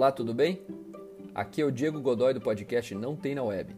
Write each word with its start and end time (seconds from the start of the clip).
Olá, 0.00 0.10
tudo 0.10 0.32
bem? 0.32 0.62
Aqui 1.34 1.60
é 1.60 1.64
o 1.66 1.70
Diego 1.70 2.00
Godoy 2.00 2.32
do 2.32 2.40
podcast 2.40 2.94
Não 2.94 3.14
Tem 3.14 3.34
na 3.34 3.42
Web. 3.42 3.76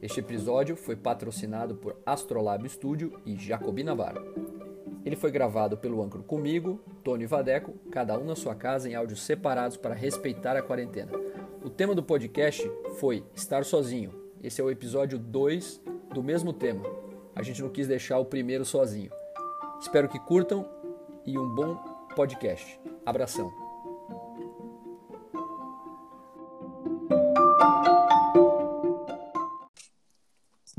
Este 0.00 0.20
episódio 0.20 0.74
foi 0.74 0.96
patrocinado 0.96 1.74
por 1.74 1.94
Astrolab 2.06 2.66
Studio 2.66 3.20
e 3.26 3.36
Jacobina 3.36 3.94
Bar. 3.94 4.14
Ele 5.04 5.14
foi 5.14 5.30
gravado 5.30 5.76
pelo 5.76 6.02
Ancro 6.02 6.22
comigo, 6.22 6.80
Tony 7.04 7.26
Vadeco, 7.26 7.74
cada 7.90 8.18
um 8.18 8.24
na 8.24 8.34
sua 8.34 8.54
casa 8.54 8.88
em 8.88 8.94
áudios 8.94 9.20
separados 9.20 9.76
para 9.76 9.94
respeitar 9.94 10.56
a 10.56 10.62
quarentena. 10.62 11.12
O 11.62 11.68
tema 11.68 11.94
do 11.94 12.02
podcast 12.02 12.66
foi 12.98 13.22
Estar 13.34 13.62
Sozinho. 13.62 14.14
Esse 14.42 14.62
é 14.62 14.64
o 14.64 14.70
episódio 14.70 15.18
2 15.18 15.82
do 16.14 16.22
mesmo 16.22 16.54
tema. 16.54 16.82
A 17.36 17.42
gente 17.42 17.60
não 17.60 17.68
quis 17.68 17.86
deixar 17.86 18.18
o 18.18 18.24
primeiro 18.24 18.64
sozinho. 18.64 19.10
Espero 19.78 20.08
que 20.08 20.18
curtam 20.18 20.66
e 21.26 21.38
um 21.38 21.46
bom 21.54 21.76
podcast. 22.16 22.80
Abração. 23.04 23.67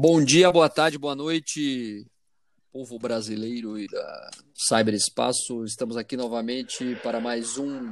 Bom 0.02 0.24
dia, 0.24 0.50
boa 0.50 0.70
tarde, 0.70 0.98
boa 0.98 1.14
noite, 1.14 2.10
povo 2.72 2.98
brasileiro 2.98 3.78
e 3.78 3.86
da 3.86 4.32
cyberespaço. 4.56 5.66
Estamos 5.66 5.98
aqui 5.98 6.16
novamente 6.16 6.96
para 7.04 7.20
mais 7.20 7.58
um 7.58 7.92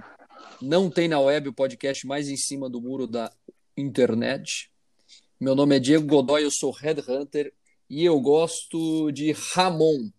Não 0.61 0.89
Tem 0.89 1.09
na 1.09 1.19
Web, 1.19 1.49
o 1.49 1.53
podcast 1.53 2.07
mais 2.07 2.29
em 2.29 2.37
cima 2.37 2.69
do 2.69 2.79
muro 2.79 3.07
da 3.07 3.29
internet. 3.75 4.71
Meu 5.37 5.53
nome 5.53 5.75
é 5.75 5.79
Diego 5.81 6.07
Godoy, 6.07 6.45
eu 6.45 6.49
sou 6.49 6.71
Headhunter 6.71 7.53
e 7.89 8.05
eu 8.05 8.17
gosto 8.21 9.11
de 9.11 9.33
Ramon. 9.33 10.09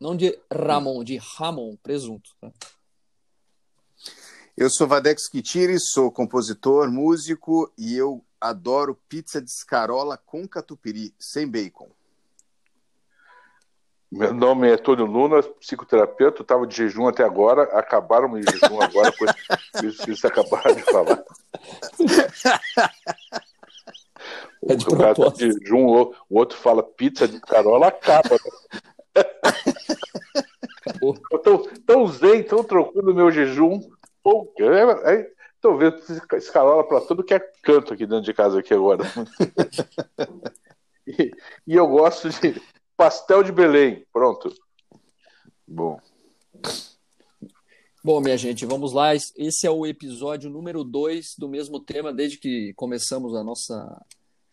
Não 0.00 0.16
de 0.16 0.36
Ramon, 0.52 1.04
de 1.04 1.18
Ramon, 1.18 1.76
presunto. 1.84 2.30
Tá? 2.40 2.50
Eu 4.56 4.68
sou 4.68 4.88
Vadex 4.88 5.28
Kitiri, 5.28 5.78
sou 5.78 6.10
compositor, 6.10 6.90
músico 6.90 7.72
e 7.78 7.94
eu 7.94 8.25
adoro 8.40 8.98
pizza 9.08 9.40
de 9.40 9.50
escarola 9.50 10.16
com 10.16 10.46
catupiry, 10.46 11.14
sem 11.18 11.48
bacon. 11.48 11.88
Meu 14.10 14.32
nome 14.32 14.70
é 14.70 14.76
Tônio 14.76 15.04
Luna, 15.04 15.42
psicoterapeuta, 15.42 16.42
estava 16.42 16.66
de 16.66 16.76
jejum 16.76 17.08
até 17.08 17.24
agora, 17.24 17.64
acabaram 17.78 18.30
o 18.32 18.40
jejum 18.40 18.80
agora, 18.80 19.12
pois 19.18 19.30
isso 19.84 19.98
que 20.04 20.14
vocês 20.14 20.24
acabaram 20.24 20.74
de 20.74 20.82
falar. 20.82 21.24
É 24.68 24.74
de 24.76 24.86
o 24.86 24.96
cara 24.96 25.14
tá 25.14 25.28
de 25.28 25.52
jejum, 25.52 25.86
o 25.86 26.14
outro 26.30 26.56
fala 26.56 26.82
pizza 26.82 27.26
de 27.26 27.36
escarola, 27.36 27.88
acaba. 27.88 28.36
Acabou. 30.86 31.18
Eu 31.32 31.38
tô 31.40 31.58
tão 31.84 32.06
zen, 32.06 32.42
tão 32.44 32.62
tranquilo 32.62 33.08
no 33.08 33.14
meu 33.14 33.30
jejum. 33.30 33.80
Pô, 34.22 34.52
é- 34.58 35.14
é- 35.14 35.32
Tô 35.66 35.76
vendo 35.76 36.00
escarola 36.34 36.86
para 36.86 37.00
tudo 37.00 37.24
que 37.24 37.34
é 37.34 37.40
canto 37.60 37.92
aqui 37.92 38.06
dentro 38.06 38.24
de 38.24 38.32
casa 38.32 38.60
aqui 38.60 38.72
agora. 38.72 39.02
e, 41.04 41.32
e 41.66 41.74
eu 41.74 41.88
gosto 41.88 42.30
de 42.30 42.62
pastel 42.96 43.42
de 43.42 43.50
Belém. 43.50 44.06
Pronto. 44.12 44.54
Bom, 45.66 45.98
Bom, 48.04 48.20
minha 48.20 48.36
gente, 48.36 48.64
vamos 48.64 48.92
lá. 48.92 49.12
Esse 49.16 49.66
é 49.66 49.70
o 49.70 49.84
episódio 49.84 50.48
número 50.48 50.84
2 50.84 51.34
do 51.36 51.48
mesmo 51.48 51.80
tema. 51.80 52.12
Desde 52.12 52.38
que 52.38 52.72
começamos 52.76 53.34
a 53.34 53.42
nossa 53.42 54.00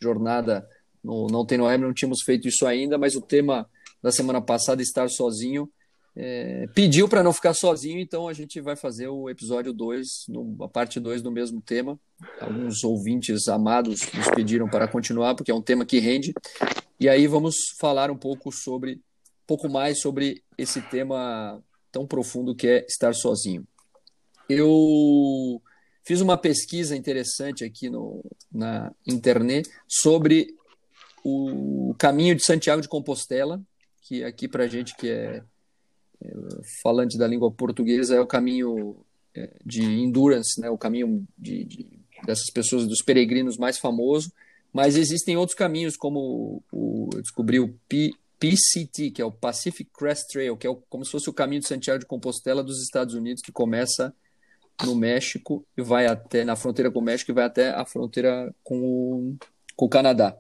jornada 0.01 0.67
no 1.03 1.27
Não 1.27 1.45
Tem 1.45 1.59
no 1.59 1.65
Web, 1.65 1.83
não 1.83 1.93
tínhamos 1.93 2.23
feito 2.23 2.47
isso 2.47 2.65
ainda, 2.65 2.97
mas 2.97 3.15
o 3.15 3.21
tema 3.21 3.69
da 4.01 4.11
semana 4.11 4.41
passada, 4.41 4.81
estar 4.81 5.07
sozinho, 5.11 5.71
é, 6.15 6.67
pediu 6.75 7.09
para 7.09 7.23
não 7.23 7.33
ficar 7.33 7.53
sozinho, 7.53 7.99
então 7.99 8.27
a 8.27 8.33
gente 8.33 8.61
vai 8.61 8.75
fazer 8.75 9.07
o 9.07 9.29
episódio 9.29 9.73
2, 9.73 10.27
a 10.61 10.67
parte 10.67 10.99
2 10.99 11.21
do 11.21 11.31
mesmo 11.31 11.59
tema. 11.59 11.99
Alguns 12.39 12.83
ouvintes 12.83 13.47
amados 13.47 14.01
nos 14.13 14.29
pediram 14.29 14.69
para 14.69 14.87
continuar, 14.87 15.35
porque 15.35 15.51
é 15.51 15.55
um 15.55 15.61
tema 15.61 15.85
que 15.85 15.99
rende. 15.99 16.33
E 16.99 17.09
aí 17.09 17.25
vamos 17.25 17.55
falar 17.79 18.11
um 18.11 18.17
pouco 18.17 18.51
sobre, 18.51 18.93
um 18.93 19.47
pouco 19.47 19.67
mais 19.67 19.99
sobre 19.99 20.43
esse 20.57 20.81
tema 20.81 21.61
tão 21.91 22.05
profundo 22.05 22.55
que 22.55 22.67
é 22.67 22.85
estar 22.87 23.13
sozinho. 23.13 23.67
Eu 24.47 25.61
fiz 26.03 26.21
uma 26.21 26.37
pesquisa 26.37 26.95
interessante 26.95 27.63
aqui 27.63 27.89
no, 27.89 28.23
na 28.51 28.93
internet 29.07 29.69
sobre 29.87 30.47
o 31.23 31.95
caminho 31.97 32.35
de 32.35 32.43
Santiago 32.43 32.81
de 32.81 32.87
Compostela, 32.87 33.61
que 34.01 34.23
aqui 34.23 34.47
para 34.47 34.67
gente 34.67 34.95
que 34.95 35.09
é, 35.09 35.13
é, 35.35 35.43
falante 36.81 37.17
da 37.17 37.27
língua 37.27 37.51
portuguesa 37.51 38.15
é 38.15 38.21
o 38.21 38.27
caminho 38.27 38.95
é, 39.35 39.49
de 39.65 39.83
endurance, 39.83 40.59
né? 40.59 40.69
O 40.69 40.77
caminho 40.77 41.25
de, 41.37 41.63
de, 41.65 41.87
dessas 42.25 42.49
pessoas, 42.51 42.87
dos 42.87 43.01
peregrinos 43.01 43.57
mais 43.57 43.77
famoso. 43.77 44.31
Mas 44.71 44.95
existem 44.95 45.37
outros 45.37 45.55
caminhos, 45.55 45.95
como 45.95 46.63
o, 46.71 47.09
eu 47.13 47.21
descobri 47.21 47.59
o 47.59 47.75
P, 47.87 48.11
PCT, 48.39 49.11
que 49.11 49.21
é 49.21 49.25
o 49.25 49.31
Pacific 49.31 49.89
Crest 49.93 50.27
Trail, 50.31 50.57
que 50.57 50.67
é 50.67 50.69
o, 50.69 50.75
como 50.75 51.05
se 51.05 51.11
fosse 51.11 51.29
o 51.29 51.33
caminho 51.33 51.61
de 51.61 51.67
Santiago 51.67 51.99
de 51.99 52.05
Compostela 52.05 52.63
dos 52.63 52.81
Estados 52.81 53.13
Unidos, 53.13 53.41
que 53.41 53.51
começa 53.51 54.13
no 54.83 54.95
México 54.95 55.65
e 55.77 55.81
vai 55.81 56.07
até 56.07 56.43
na 56.43 56.55
fronteira 56.55 56.91
com 56.91 56.99
o 56.99 57.03
México 57.03 57.31
e 57.31 57.33
vai 57.33 57.45
até 57.45 57.69
a 57.69 57.85
fronteira 57.85 58.53
com 58.63 58.79
o, 58.81 59.37
com 59.75 59.85
o 59.85 59.89
Canadá. 59.89 60.37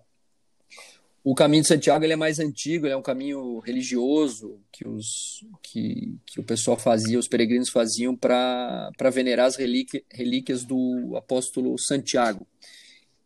O 1.23 1.33
caminho 1.33 1.61
de 1.61 1.69
Santiago 1.69 2.03
ele 2.03 2.13
é 2.13 2.17
mais 2.17 2.39
antigo, 2.39 2.85
ele 2.85 2.93
é 2.93 2.97
um 2.97 3.01
caminho 3.01 3.59
religioso 3.59 4.59
que, 4.71 4.85
os, 4.85 5.45
que, 5.61 6.17
que 6.25 6.39
o 6.41 6.43
pessoal 6.43 6.77
fazia, 6.77 7.17
os 7.17 7.29
peregrinos 7.29 7.69
faziam 7.69 8.15
para 8.15 8.91
venerar 9.11 9.45
as 9.45 9.55
relíquias, 9.55 10.65
do 10.65 11.13
apóstolo 11.15 11.77
Santiago, 11.79 12.45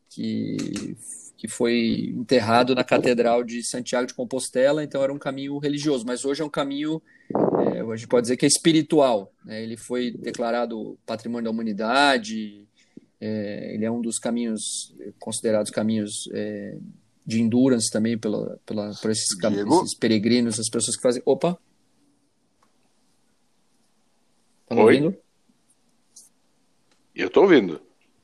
que 0.10 0.96
que 1.38 1.48
foi 1.48 2.14
enterrado 2.18 2.74
na 2.74 2.84
Catedral 2.84 3.44
de 3.44 3.64
Santiago 3.64 4.08
de 4.08 4.14
Compostela, 4.14 4.84
então 4.84 5.04
era 5.04 5.14
um 5.14 5.20
caminho 5.20 5.60
religioso, 5.60 6.04
mas 6.06 6.26
hoje 6.26 6.42
é 6.42 6.46
um 6.46 6.50
caminho, 6.50 7.00
é, 7.76 7.80
a 7.80 7.96
gente 7.96 8.08
pode 8.08 8.24
dizer 8.24 8.38
que 8.38 8.46
é 8.46 8.48
espiritual. 8.48 9.32
Né? 9.46 9.62
Ele 9.62 9.78
foi 9.78 10.10
declarado 10.10 10.98
patrimônio 11.06 11.46
da 11.46 11.52
humanidade, 11.52 12.68
é, 13.22 13.76
ele 13.76 13.86
é 13.86 13.92
um 13.92 14.02
dos 14.02 14.18
caminhos 14.18 14.96
considerados 15.20 15.70
caminhos 15.70 16.28
é, 16.34 16.76
de 17.28 17.42
endurance 17.42 17.92
também 17.92 18.18
pela, 18.18 18.58
pela, 18.66 18.92
por 19.02 19.12
esses, 19.12 19.28
esses 19.44 19.94
peregrinos, 19.98 20.58
as 20.58 20.70
pessoas 20.70 20.96
que 20.96 21.02
fazem. 21.02 21.22
Opa! 21.26 21.60
Tá 24.66 24.74
me 24.76 24.82
Oi? 24.82 24.96
ouvindo? 24.96 25.18
Eu 27.14 27.30
tô 27.30 27.42
ouvindo. 27.42 27.82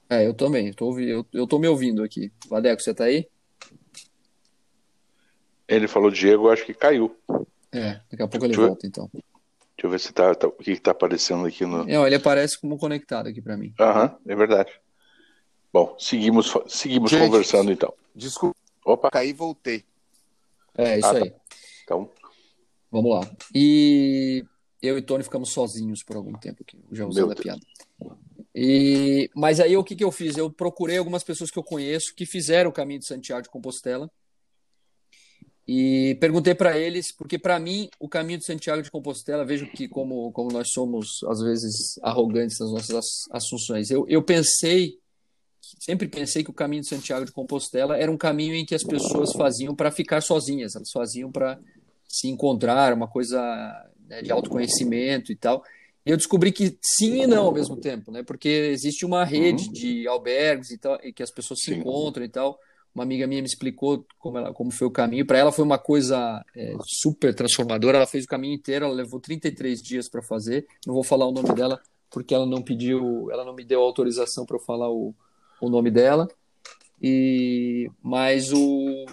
É, 0.09 0.25
eu 0.25 0.33
também, 0.33 0.67
eu 0.67 0.75
tô, 0.75 0.97
eu, 0.99 1.25
eu 1.33 1.45
tô 1.47 1.59
me 1.59 1.67
ouvindo 1.67 2.01
aqui. 2.01 2.31
Vadeco, 2.47 2.81
você 2.81 2.93
tá 2.93 3.05
aí? 3.05 3.27
Ele 5.67 5.87
falou 5.87 6.11
Diego, 6.11 6.47
eu 6.47 6.51
acho 6.51 6.65
que 6.65 6.73
caiu. 6.73 7.15
É, 7.71 7.99
daqui 8.11 8.21
a 8.23 8.27
pouco 8.27 8.45
ele 8.45 8.53
Deixa 8.53 8.61
eu- 8.61 8.67
volta, 8.67 8.87
então. 8.87 9.09
Deixa 9.13 9.23
eu 9.85 9.89
ver 9.89 9.99
se 9.99 10.13
tá, 10.13 10.33
tá- 10.35 10.47
o 10.47 10.51
que, 10.51 10.75
que 10.75 10.81
tá 10.81 10.91
aparecendo 10.91 11.45
aqui 11.45 11.65
no. 11.65 11.83
Não, 11.85 12.05
ele 12.05 12.15
aparece 12.15 12.59
como 12.59 12.77
conectado 12.77 13.27
aqui 13.27 13.41
para 13.41 13.57
mim. 13.57 13.73
Aham, 13.79 14.15
é 14.27 14.35
verdade. 14.35 14.71
Bom, 15.73 15.95
seguimos, 15.97 16.53
seguimos 16.67 17.09
Gente. 17.09 17.21
conversando 17.21 17.71
então. 17.71 17.91
desculpa, 18.13 18.55
Opa, 18.85 19.09
caí 19.11 19.29
e 19.29 19.33
voltei. 19.33 19.83
É, 20.77 20.97
isso 20.99 21.07
Ah, 21.07 21.13
tá. 21.13 21.23
aí. 21.25 21.33
então. 21.83 22.11
Vamos 22.91 23.11
lá. 23.11 23.35
E 23.53 24.45
eu 24.81 24.97
e 24.97 25.01
Tony 25.01 25.23
ficamos 25.23 25.49
sozinhos 25.51 26.03
por 26.03 26.15
algum 26.15 26.33
tempo 26.33 26.61
aqui, 26.61 26.77
já 26.91 27.05
usando 27.05 27.31
a 27.31 27.35
piada. 27.35 27.61
E, 28.55 29.29
mas 29.35 29.59
aí 29.59 29.75
o 29.75 29.83
que, 29.83 29.95
que 29.95 30.03
eu 30.03 30.11
fiz? 30.11 30.37
Eu 30.37 30.51
procurei 30.51 30.97
algumas 30.97 31.23
pessoas 31.23 31.49
que 31.49 31.57
eu 31.57 31.63
conheço 31.63 32.13
que 32.15 32.25
fizeram 32.25 32.69
o 32.69 32.73
caminho 32.73 32.99
de 32.99 33.07
Santiago 33.07 33.41
de 33.41 33.49
Compostela 33.49 34.07
e 35.67 36.17
perguntei 36.19 36.53
para 36.53 36.77
eles, 36.77 37.11
porque 37.11 37.39
para 37.39 37.57
mim 37.59 37.89
o 37.99 38.07
caminho 38.09 38.37
de 38.37 38.45
Santiago 38.45 38.81
de 38.83 38.91
Compostela, 38.91 39.45
vejo 39.45 39.65
que 39.71 39.87
como, 39.87 40.31
como 40.33 40.51
nós 40.51 40.71
somos 40.71 41.23
às 41.29 41.39
vezes 41.41 41.97
arrogantes 42.03 42.59
nas 42.59 42.71
nossas 42.71 42.95
ass- 42.95 43.25
assunções, 43.31 43.89
eu, 43.89 44.05
eu 44.09 44.21
pensei, 44.21 44.99
sempre 45.79 46.07
pensei 46.07 46.43
que 46.43 46.49
o 46.49 46.53
caminho 46.53 46.81
de 46.81 46.89
Santiago 46.89 47.25
de 47.25 47.31
Compostela 47.31 47.97
era 47.97 48.11
um 48.11 48.17
caminho 48.17 48.55
em 48.55 48.65
que 48.65 48.75
as 48.75 48.83
pessoas 48.83 49.33
faziam 49.33 49.75
para 49.75 49.91
ficar 49.91 50.21
sozinhas, 50.21 50.75
elas 50.75 50.91
faziam 50.91 51.31
para 51.31 51.59
se 52.07 52.27
encontrar, 52.27 52.93
uma 52.93 53.07
coisa 53.07 53.39
né, 54.07 54.21
de 54.21 54.31
autoconhecimento 54.31 55.31
e 55.31 55.35
tal. 55.35 55.63
E 56.05 56.11
eu 56.11 56.17
descobri 56.17 56.51
que 56.51 56.77
sim 56.81 57.23
e 57.23 57.27
não 57.27 57.45
ao 57.45 57.53
mesmo 57.53 57.77
tempo, 57.77 58.11
né? 58.11 58.23
Porque 58.23 58.49
existe 58.49 59.05
uma 59.05 59.23
rede 59.23 59.69
de 59.69 60.07
albergues 60.07 60.71
e 60.71 60.77
tal, 60.77 60.99
e 61.01 61.13
que 61.13 61.23
as 61.23 61.31
pessoas 61.31 61.61
se 61.61 61.73
Sim. 61.73 61.79
encontram 61.79 62.25
e 62.25 62.29
tal. 62.29 62.59
Uma 62.93 63.03
amiga 63.03 63.25
minha 63.25 63.41
me 63.41 63.47
explicou 63.47 64.05
como, 64.19 64.37
ela, 64.37 64.53
como 64.53 64.69
foi 64.69 64.85
o 64.85 64.91
caminho. 64.91 65.25
Para 65.25 65.39
ela 65.39 65.51
foi 65.51 65.65
uma 65.65 65.79
coisa 65.79 66.45
é, 66.55 66.75
super 66.85 67.33
transformadora. 67.33 67.97
Ela 67.97 68.05
fez 68.05 68.25
o 68.25 68.27
caminho 68.27 68.53
inteiro, 68.53 68.85
ela 68.85 68.93
levou 68.93 69.19
33 69.19 69.81
dias 69.81 70.09
para 70.09 70.21
fazer. 70.21 70.67
Não 70.85 70.93
vou 70.93 71.03
falar 71.03 71.25
o 71.25 71.31
nome 71.31 71.53
dela 71.55 71.81
porque 72.11 72.35
ela 72.35 72.45
não 72.45 72.61
pediu, 72.61 73.31
ela 73.31 73.43
não 73.43 73.55
me 73.55 73.63
deu 73.65 73.81
autorização 73.81 74.45
para 74.45 74.57
eu 74.57 74.61
falar 74.61 74.91
o, 74.91 75.15
o 75.61 75.69
nome 75.69 75.91
dela. 75.91 76.27
E 77.01 77.89
mas 78.01 78.51
o 78.53 79.05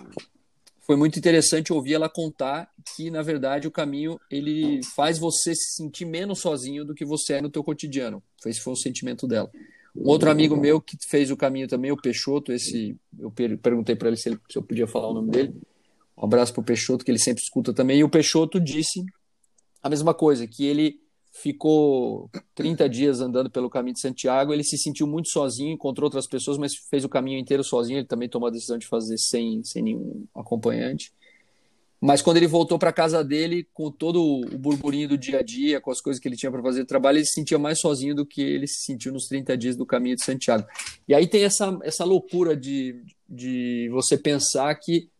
foi 0.86 0.96
muito 0.96 1.18
interessante 1.18 1.72
ouvir 1.72 1.94
ela 1.94 2.08
contar 2.08 2.68
que 2.96 3.10
na 3.10 3.22
verdade 3.22 3.68
o 3.68 3.70
caminho 3.70 4.18
ele 4.30 4.80
faz 4.94 5.18
você 5.18 5.54
se 5.54 5.76
sentir 5.76 6.04
menos 6.04 6.40
sozinho 6.40 6.84
do 6.84 6.94
que 6.94 7.04
você 7.04 7.34
é 7.34 7.40
no 7.40 7.50
teu 7.50 7.62
cotidiano. 7.62 8.22
Foi 8.42 8.50
esse 8.50 8.60
foi 8.60 8.72
o 8.72 8.76
sentimento 8.76 9.26
dela. 9.26 9.50
Um 9.94 10.08
outro 10.08 10.30
amigo 10.30 10.56
meu 10.56 10.80
que 10.80 10.96
fez 11.08 11.30
o 11.30 11.36
caminho 11.36 11.66
também, 11.66 11.90
o 11.90 11.96
Peixoto, 11.96 12.52
esse 12.52 12.96
eu 13.18 13.30
perguntei 13.30 13.96
para 13.96 14.08
ele 14.08 14.16
se, 14.16 14.28
ele 14.28 14.38
se 14.50 14.56
eu 14.56 14.62
podia 14.62 14.86
falar 14.86 15.08
o 15.08 15.14
nome 15.14 15.30
dele. 15.30 15.54
Um 16.16 16.24
abraço 16.24 16.52
para 16.52 16.60
o 16.60 16.64
Peixoto, 16.64 17.04
que 17.04 17.10
ele 17.10 17.18
sempre 17.18 17.42
escuta 17.42 17.72
também. 17.72 17.98
E 17.98 18.04
o 18.04 18.08
Peixoto 18.08 18.60
disse 18.60 19.04
a 19.82 19.88
mesma 19.88 20.12
coisa, 20.12 20.46
que 20.46 20.66
ele 20.66 21.00
ficou 21.32 22.30
30 22.54 22.88
dias 22.88 23.20
andando 23.20 23.50
pelo 23.50 23.70
caminho 23.70 23.94
de 23.94 24.00
Santiago, 24.00 24.52
ele 24.52 24.64
se 24.64 24.76
sentiu 24.76 25.06
muito 25.06 25.30
sozinho, 25.30 25.72
encontrou 25.72 26.06
outras 26.06 26.26
pessoas, 26.26 26.58
mas 26.58 26.72
fez 26.90 27.04
o 27.04 27.08
caminho 27.08 27.38
inteiro 27.38 27.62
sozinho, 27.62 27.98
ele 27.98 28.06
também 28.06 28.28
tomou 28.28 28.48
a 28.48 28.50
decisão 28.50 28.78
de 28.78 28.86
fazer 28.86 29.16
sem, 29.18 29.62
sem 29.64 29.82
nenhum 29.82 30.26
acompanhante. 30.34 31.12
Mas 32.00 32.22
quando 32.22 32.38
ele 32.38 32.46
voltou 32.46 32.78
para 32.78 32.92
casa 32.92 33.22
dele, 33.22 33.68
com 33.74 33.90
todo 33.90 34.22
o 34.22 34.58
burburinho 34.58 35.06
do 35.06 35.18
dia 35.18 35.40
a 35.40 35.42
dia, 35.42 35.80
com 35.80 35.90
as 35.90 36.00
coisas 36.00 36.20
que 36.20 36.26
ele 36.26 36.36
tinha 36.36 36.50
para 36.50 36.62
fazer 36.62 36.80
no 36.80 36.86
trabalho, 36.86 37.18
ele 37.18 37.26
se 37.26 37.34
sentia 37.34 37.58
mais 37.58 37.78
sozinho 37.78 38.14
do 38.14 38.24
que 38.24 38.40
ele 38.40 38.66
se 38.66 38.84
sentiu 38.86 39.12
nos 39.12 39.26
30 39.26 39.56
dias 39.56 39.76
do 39.76 39.84
caminho 39.84 40.16
de 40.16 40.24
Santiago. 40.24 40.66
E 41.06 41.14
aí 41.14 41.26
tem 41.26 41.44
essa, 41.44 41.78
essa 41.82 42.04
loucura 42.04 42.56
de, 42.56 43.02
de 43.28 43.90
você 43.92 44.16
pensar 44.16 44.74
que 44.76 45.10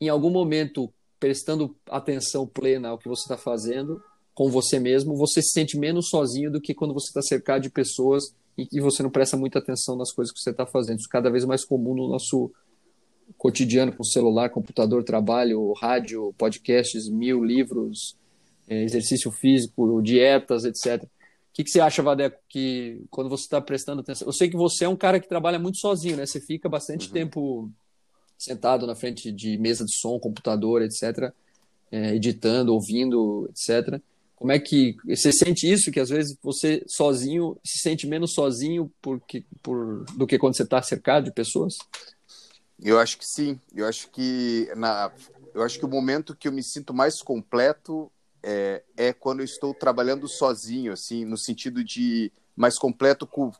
em 0.00 0.08
algum 0.08 0.30
momento, 0.30 0.92
prestando 1.18 1.76
atenção 1.88 2.46
plena 2.46 2.88
ao 2.88 2.98
que 2.98 3.08
você 3.08 3.22
está 3.22 3.36
fazendo, 3.36 4.02
com 4.36 4.50
você 4.50 4.78
mesmo, 4.78 5.16
você 5.16 5.40
se 5.40 5.48
sente 5.48 5.78
menos 5.78 6.10
sozinho 6.10 6.52
do 6.52 6.60
que 6.60 6.74
quando 6.74 6.92
você 6.92 7.06
está 7.08 7.22
cercado 7.22 7.62
de 7.62 7.70
pessoas 7.70 8.34
e 8.56 8.66
que 8.66 8.82
você 8.82 9.02
não 9.02 9.08
presta 9.08 9.34
muita 9.34 9.60
atenção 9.60 9.96
nas 9.96 10.12
coisas 10.12 10.30
que 10.30 10.38
você 10.38 10.50
está 10.50 10.66
fazendo. 10.66 10.98
Isso 10.98 11.08
é 11.08 11.10
cada 11.10 11.30
vez 11.30 11.46
mais 11.46 11.64
comum 11.64 11.94
no 11.94 12.06
nosso 12.06 12.52
cotidiano 13.38 13.96
com 13.96 14.04
celular, 14.04 14.50
computador, 14.50 15.02
trabalho, 15.02 15.72
rádio, 15.72 16.34
podcasts, 16.36 17.08
mil 17.08 17.42
livros, 17.42 18.14
é, 18.68 18.82
exercício 18.82 19.30
físico, 19.30 20.02
dietas, 20.02 20.66
etc. 20.66 21.04
O 21.04 21.08
que, 21.54 21.64
que 21.64 21.70
você 21.70 21.80
acha, 21.80 22.02
Vadeco, 22.02 22.38
que 22.46 23.06
quando 23.10 23.30
você 23.30 23.44
está 23.44 23.58
prestando 23.58 24.02
atenção? 24.02 24.28
Eu 24.28 24.34
sei 24.34 24.50
que 24.50 24.56
você 24.56 24.84
é 24.84 24.88
um 24.88 24.96
cara 24.96 25.18
que 25.18 25.26
trabalha 25.26 25.58
muito 25.58 25.78
sozinho, 25.78 26.18
né? 26.18 26.26
Você 26.26 26.42
fica 26.42 26.68
bastante 26.68 27.06
uhum. 27.06 27.12
tempo 27.14 27.70
sentado 28.36 28.86
na 28.86 28.94
frente 28.94 29.32
de 29.32 29.56
mesa 29.56 29.82
de 29.82 29.96
som, 29.96 30.20
computador, 30.20 30.82
etc., 30.82 31.32
é, 31.90 32.14
editando, 32.14 32.74
ouvindo, 32.74 33.48
etc. 33.48 33.98
Como 34.36 34.52
é 34.52 34.58
que 34.58 34.94
você 35.04 35.32
sente 35.32 35.70
isso? 35.70 35.90
Que 35.90 35.98
às 35.98 36.10
vezes 36.10 36.36
você 36.42 36.84
sozinho 36.86 37.58
se 37.64 37.78
sente 37.78 38.06
menos 38.06 38.34
sozinho 38.34 38.92
porque, 39.00 39.44
por, 39.62 40.04
do 40.14 40.26
que 40.26 40.38
quando 40.38 40.54
você 40.54 40.62
está 40.62 40.82
cercado 40.82 41.24
de 41.24 41.32
pessoas? 41.32 41.74
Eu 42.78 43.00
acho 43.00 43.16
que 43.16 43.24
sim. 43.26 43.58
Eu 43.74 43.86
acho 43.86 44.10
que 44.10 44.70
na, 44.76 45.10
eu 45.54 45.62
acho 45.62 45.78
que 45.78 45.86
o 45.86 45.88
momento 45.88 46.36
que 46.36 46.46
eu 46.46 46.52
me 46.52 46.62
sinto 46.62 46.92
mais 46.92 47.22
completo 47.22 48.12
é, 48.42 48.82
é 48.94 49.12
quando 49.12 49.40
eu 49.40 49.44
estou 49.44 49.72
trabalhando 49.72 50.28
sozinho, 50.28 50.92
assim, 50.92 51.24
no 51.24 51.38
sentido 51.38 51.82
de 51.82 52.30
mais 52.54 52.78
completo 52.78 53.26
com, 53.26 53.50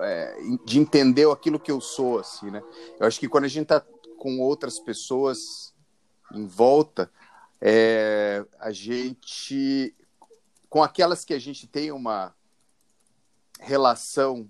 é, 0.00 0.36
de 0.66 0.78
entender 0.78 1.30
aquilo 1.30 1.60
que 1.60 1.70
eu 1.70 1.80
sou, 1.80 2.18
assim, 2.18 2.50
né? 2.50 2.60
Eu 2.98 3.06
acho 3.06 3.20
que 3.20 3.28
quando 3.28 3.44
a 3.44 3.48
gente 3.48 3.62
está 3.62 3.80
com 4.18 4.40
outras 4.40 4.80
pessoas 4.80 5.72
em 6.34 6.46
volta, 6.46 7.10
é, 7.60 8.44
a 8.58 8.72
gente, 8.72 9.94
com 10.70 10.82
aquelas 10.82 11.24
que 11.24 11.34
a 11.34 11.38
gente 11.38 11.66
tem 11.66 11.92
uma 11.92 12.32
relação 13.58 14.48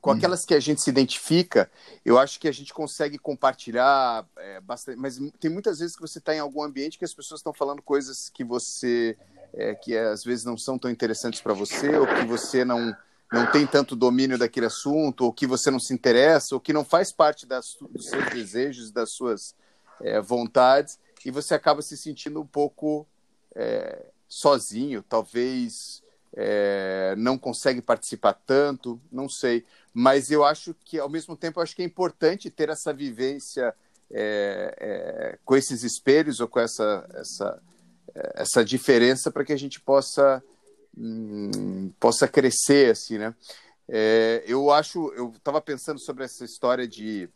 com 0.00 0.10
hum. 0.10 0.14
aquelas 0.14 0.44
que 0.44 0.54
a 0.54 0.60
gente 0.60 0.80
se 0.80 0.88
identifica, 0.88 1.70
eu 2.04 2.18
acho 2.18 2.38
que 2.38 2.46
a 2.46 2.52
gente 2.52 2.72
consegue 2.72 3.18
compartilhar 3.18 4.24
é, 4.36 4.60
bastante. 4.60 4.96
Mas 4.96 5.18
tem 5.40 5.50
muitas 5.50 5.80
vezes 5.80 5.96
que 5.96 6.02
você 6.02 6.18
está 6.18 6.34
em 6.34 6.38
algum 6.38 6.62
ambiente 6.62 6.96
que 6.96 7.04
as 7.04 7.12
pessoas 7.12 7.40
estão 7.40 7.52
falando 7.52 7.82
coisas 7.82 8.28
que 8.28 8.44
você. 8.44 9.18
É, 9.52 9.74
que 9.74 9.96
às 9.96 10.22
vezes 10.22 10.44
não 10.44 10.56
são 10.56 10.78
tão 10.78 10.88
interessantes 10.88 11.40
para 11.40 11.52
você, 11.52 11.96
ou 11.96 12.06
que 12.06 12.24
você 12.24 12.64
não, 12.64 12.96
não 13.32 13.50
tem 13.50 13.66
tanto 13.66 13.96
domínio 13.96 14.38
daquele 14.38 14.66
assunto, 14.66 15.24
ou 15.24 15.32
que 15.32 15.44
você 15.44 15.72
não 15.72 15.80
se 15.80 15.92
interessa, 15.92 16.54
ou 16.54 16.60
que 16.60 16.72
não 16.72 16.84
faz 16.84 17.10
parte 17.10 17.46
das, 17.46 17.76
dos 17.90 18.06
seus 18.06 18.30
desejos, 18.30 18.92
das 18.92 19.10
suas 19.10 19.56
é, 20.00 20.20
vontades, 20.20 21.00
e 21.24 21.32
você 21.32 21.52
acaba 21.52 21.82
se 21.82 21.96
sentindo 21.96 22.40
um 22.40 22.46
pouco 22.46 23.04
é, 23.56 24.06
sozinho, 24.30 25.02
talvez 25.02 26.00
é, 26.32 27.14
não 27.18 27.36
consegue 27.36 27.82
participar 27.82 28.34
tanto, 28.34 29.00
não 29.10 29.28
sei. 29.28 29.64
Mas 29.92 30.30
eu 30.30 30.44
acho 30.44 30.72
que, 30.84 31.00
ao 31.00 31.08
mesmo 31.08 31.36
tempo, 31.36 31.60
acho 31.60 31.74
que 31.74 31.82
é 31.82 31.84
importante 31.84 32.48
ter 32.48 32.68
essa 32.68 32.92
vivência 32.92 33.74
é, 34.08 34.74
é, 34.78 35.38
com 35.44 35.56
esses 35.56 35.82
espelhos 35.82 36.38
ou 36.38 36.46
com 36.46 36.60
essa, 36.60 37.06
essa, 37.14 37.62
essa 38.34 38.64
diferença 38.64 39.32
para 39.32 39.44
que 39.44 39.52
a 39.52 39.58
gente 39.58 39.80
possa, 39.80 40.40
hum, 40.96 41.90
possa 41.98 42.28
crescer, 42.28 42.92
assim, 42.92 43.18
né? 43.18 43.34
É, 43.88 44.44
eu 44.46 44.70
acho, 44.70 45.12
eu 45.14 45.32
estava 45.36 45.60
pensando 45.60 45.98
sobre 45.98 46.22
essa 46.22 46.44
história 46.44 46.86
de, 46.86 47.28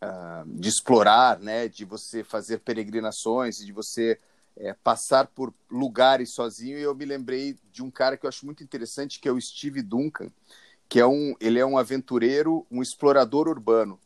uh, 0.00 0.46
de 0.46 0.68
explorar, 0.68 1.40
né? 1.40 1.66
De 1.66 1.84
você 1.84 2.22
fazer 2.22 2.58
peregrinações, 2.58 3.56
de 3.56 3.72
você 3.72 4.20
é, 4.56 4.72
passar 4.72 5.26
por 5.26 5.52
lugares 5.70 6.30
sozinho 6.30 6.78
e 6.78 6.82
eu 6.82 6.94
me 6.94 7.04
lembrei 7.04 7.56
de 7.72 7.82
um 7.82 7.90
cara 7.90 8.16
que 8.16 8.26
eu 8.26 8.28
acho 8.28 8.44
muito 8.44 8.62
interessante 8.62 9.18
que 9.18 9.28
é 9.28 9.32
o 9.32 9.40
Steve 9.40 9.82
Duncan 9.82 10.30
que 10.88 11.00
é 11.00 11.06
um 11.06 11.34
ele 11.40 11.58
é 11.58 11.64
um 11.64 11.78
aventureiro 11.78 12.66
um 12.70 12.82
explorador 12.82 13.48
urbano. 13.48 13.98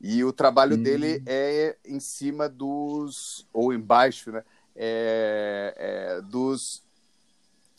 E 0.00 0.24
o 0.24 0.32
trabalho 0.32 0.76
hum. 0.76 0.82
dele 0.82 1.22
é 1.26 1.76
em 1.84 1.98
cima 1.98 2.48
dos 2.48 3.46
ou 3.52 3.72
embaixo 3.72 4.30
né? 4.30 4.44
É, 4.76 5.74
é, 5.76 6.20
dos 6.22 6.82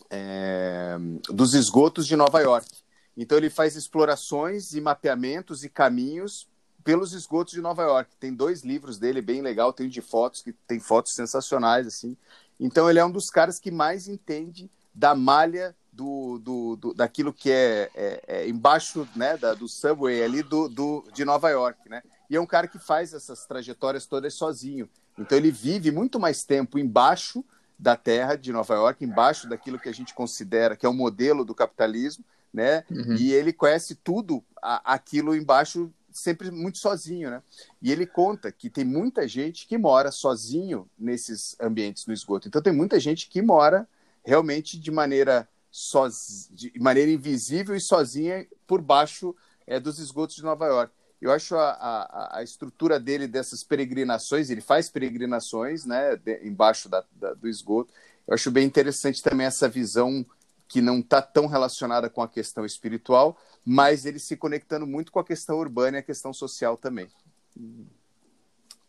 é, 0.10 0.98
dos 1.30 1.54
esgotos 1.54 2.06
de 2.06 2.18
Nova 2.18 2.42
York. 2.42 2.68
Então 3.16 3.38
ele 3.38 3.50
faz 3.50 3.78
explorações 3.78 4.74
e 4.74 4.82
mapeamentos 4.82 5.64
e 5.64 5.70
caminhos 5.70 6.46
pelos 6.84 7.14
esgotos 7.14 7.54
de 7.54 7.62
Nova 7.62 7.84
York. 7.84 8.16
Tem 8.20 8.34
dois 8.34 8.64
livros 8.64 8.98
dele 8.98 9.22
bem 9.22 9.42
legal, 9.42 9.74
tem 9.74 9.90
de 9.90 10.02
fotos 10.02 10.42
que 10.42 10.54
tem 10.68 10.80
fotos 10.80 11.14
sensacionais 11.14 11.88
assim. 11.88 12.18
Então 12.60 12.90
ele 12.90 13.00
é 13.00 13.06
um 13.06 13.12
dos 13.12 13.30
caras 13.30 13.60
que 13.60 13.72
mais 13.72 14.08
entende 14.08 14.70
da 14.94 15.16
malha 15.16 15.76
do, 15.92 16.40
do, 16.40 16.76
do 16.76 16.94
daquilo 16.94 17.34
que 17.34 17.52
é, 17.52 17.90
é, 17.94 18.24
é, 18.28 18.50
embaixo 18.50 19.08
né, 19.16 19.38
da, 19.38 19.54
do 19.54 19.68
subway 19.68 20.24
ali 20.24 20.42
do, 20.42 20.70
do, 20.70 21.04
de 21.14 21.26
Nova 21.26 21.50
York, 21.50 21.90
né? 21.90 22.02
E 22.30 22.36
é 22.36 22.40
um 22.40 22.46
cara 22.46 22.68
que 22.68 22.80
faz 22.80 23.14
essas 23.14 23.46
trajetórias 23.46 24.06
todas 24.06 24.34
sozinho. 24.34 24.90
Então 25.18 25.38
ele 25.38 25.52
vive 25.52 25.92
muito 25.92 26.20
mais 26.20 26.44
tempo 26.44 26.80
embaixo 26.80 27.44
da 27.78 27.96
terra 27.96 28.36
de 28.36 28.54
Nova 28.54 28.74
York, 28.76 29.04
embaixo 29.04 29.50
daquilo 29.50 29.80
que 29.80 29.90
a 29.90 29.94
gente 29.94 30.14
considera 30.14 30.78
que 30.78 30.86
é 30.86 30.90
o 30.90 30.94
modelo 30.94 31.44
do 31.44 31.54
capitalismo, 31.54 32.24
né? 32.54 32.84
Uhum. 32.90 33.16
E 33.16 33.34
ele 33.34 33.52
conhece 33.52 33.96
tudo 33.96 34.44
a, 34.62 34.94
aquilo 34.94 35.36
embaixo 35.36 35.92
sempre 36.12 36.52
muito 36.52 36.78
sozinho, 36.78 37.30
né? 37.30 37.44
E 37.82 37.92
ele 37.92 38.06
conta 38.06 38.52
que 38.52 38.70
tem 38.70 38.86
muita 38.86 39.28
gente 39.28 39.68
que 39.68 39.78
mora 39.78 40.12
sozinho 40.12 40.90
nesses 40.98 41.56
ambientes 41.60 42.06
no 42.06 42.14
esgoto. 42.14 42.48
Então 42.48 42.62
tem 42.62 42.74
muita 42.74 43.00
gente 43.00 43.30
que 43.30 43.42
mora 43.42 43.88
realmente 44.24 44.80
de 44.80 44.92
maneira 44.92 45.48
soz... 45.70 46.50
de 46.52 46.72
maneira 46.80 47.12
invisível 47.12 47.76
e 47.76 47.80
sozinha 47.80 48.48
por 48.68 48.82
baixo 48.82 49.36
é, 49.66 49.80
dos 49.80 50.00
esgotos 50.00 50.36
de 50.36 50.44
Nova 50.44 50.66
York. 50.68 50.94
Eu 51.22 51.32
acho 51.32 51.56
a, 51.56 51.70
a, 51.72 52.40
a, 52.40 52.44
estrutura 52.44 53.00
dele 53.00 53.28
dessas 53.28 53.64
peregrinações, 53.64 54.50
ele 54.50 54.62
faz 54.62 54.90
peregrinações, 54.90 55.86
né, 55.86 56.16
de, 56.16 56.48
embaixo 56.48 56.90
da, 56.90 57.04
da, 57.12 57.34
do 57.36 57.48
esgoto. 57.48 57.94
Eu 58.28 58.34
acho 58.34 58.50
bem 58.50 58.66
interessante 58.66 59.22
também 59.22 59.46
essa 59.46 59.70
visão 59.70 60.26
que 60.72 60.80
não 60.82 61.00
está 61.00 61.22
tão 61.22 61.48
relacionada 61.48 62.10
com 62.10 62.22
a 62.22 62.30
questão 62.30 62.66
espiritual, 62.66 63.38
mas 63.66 64.06
ele 64.06 64.20
se 64.20 64.38
conectando 64.38 64.88
muito 64.88 65.12
com 65.12 65.20
a 65.20 65.24
questão 65.24 65.60
urbana 65.60 65.98
e 65.98 66.00
a 66.00 66.04
questão 66.04 66.34
social 66.34 66.78
também. 66.78 67.10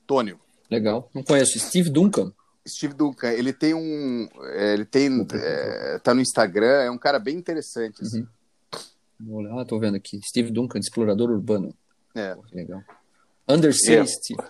Tônio. 0.07 0.39
Legal. 0.71 1.11
Não 1.13 1.25
conheço. 1.25 1.59
Steve 1.59 1.91
Duncan. 1.91 2.33
Steve 2.67 2.95
Duncan, 2.95 3.33
ele 3.33 3.53
tem 3.53 3.75
um. 3.75 4.29
É, 4.55 4.75
ele 4.75 4.85
tem. 4.85 5.27
É, 5.33 5.99
tá 5.99 6.15
no 6.15 6.21
Instagram, 6.21 6.83
é 6.83 6.91
um 6.91 6.97
cara 6.97 7.19
bem 7.19 7.37
interessante. 7.37 8.01
Assim. 8.01 8.25
Uhum. 9.21 9.59
Ah, 9.59 9.65
tô 9.65 9.81
vendo 9.81 9.97
aqui. 9.97 10.21
Steve 10.23 10.53
Duncan, 10.53 10.79
explorador 10.79 11.31
urbano. 11.31 11.75
É. 12.15 12.37
Pô, 12.37 12.45
legal. 12.53 12.81
Undersea, 13.49 14.03
é. 14.03 14.07
Steve. 14.07 14.41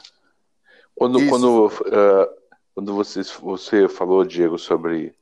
Quando, 0.94 1.26
quando, 1.30 1.66
uh, 1.68 2.28
quando 2.74 2.94
você, 2.94 3.22
você 3.40 3.88
falou, 3.88 4.22
Diego, 4.22 4.58
sobre 4.58 5.14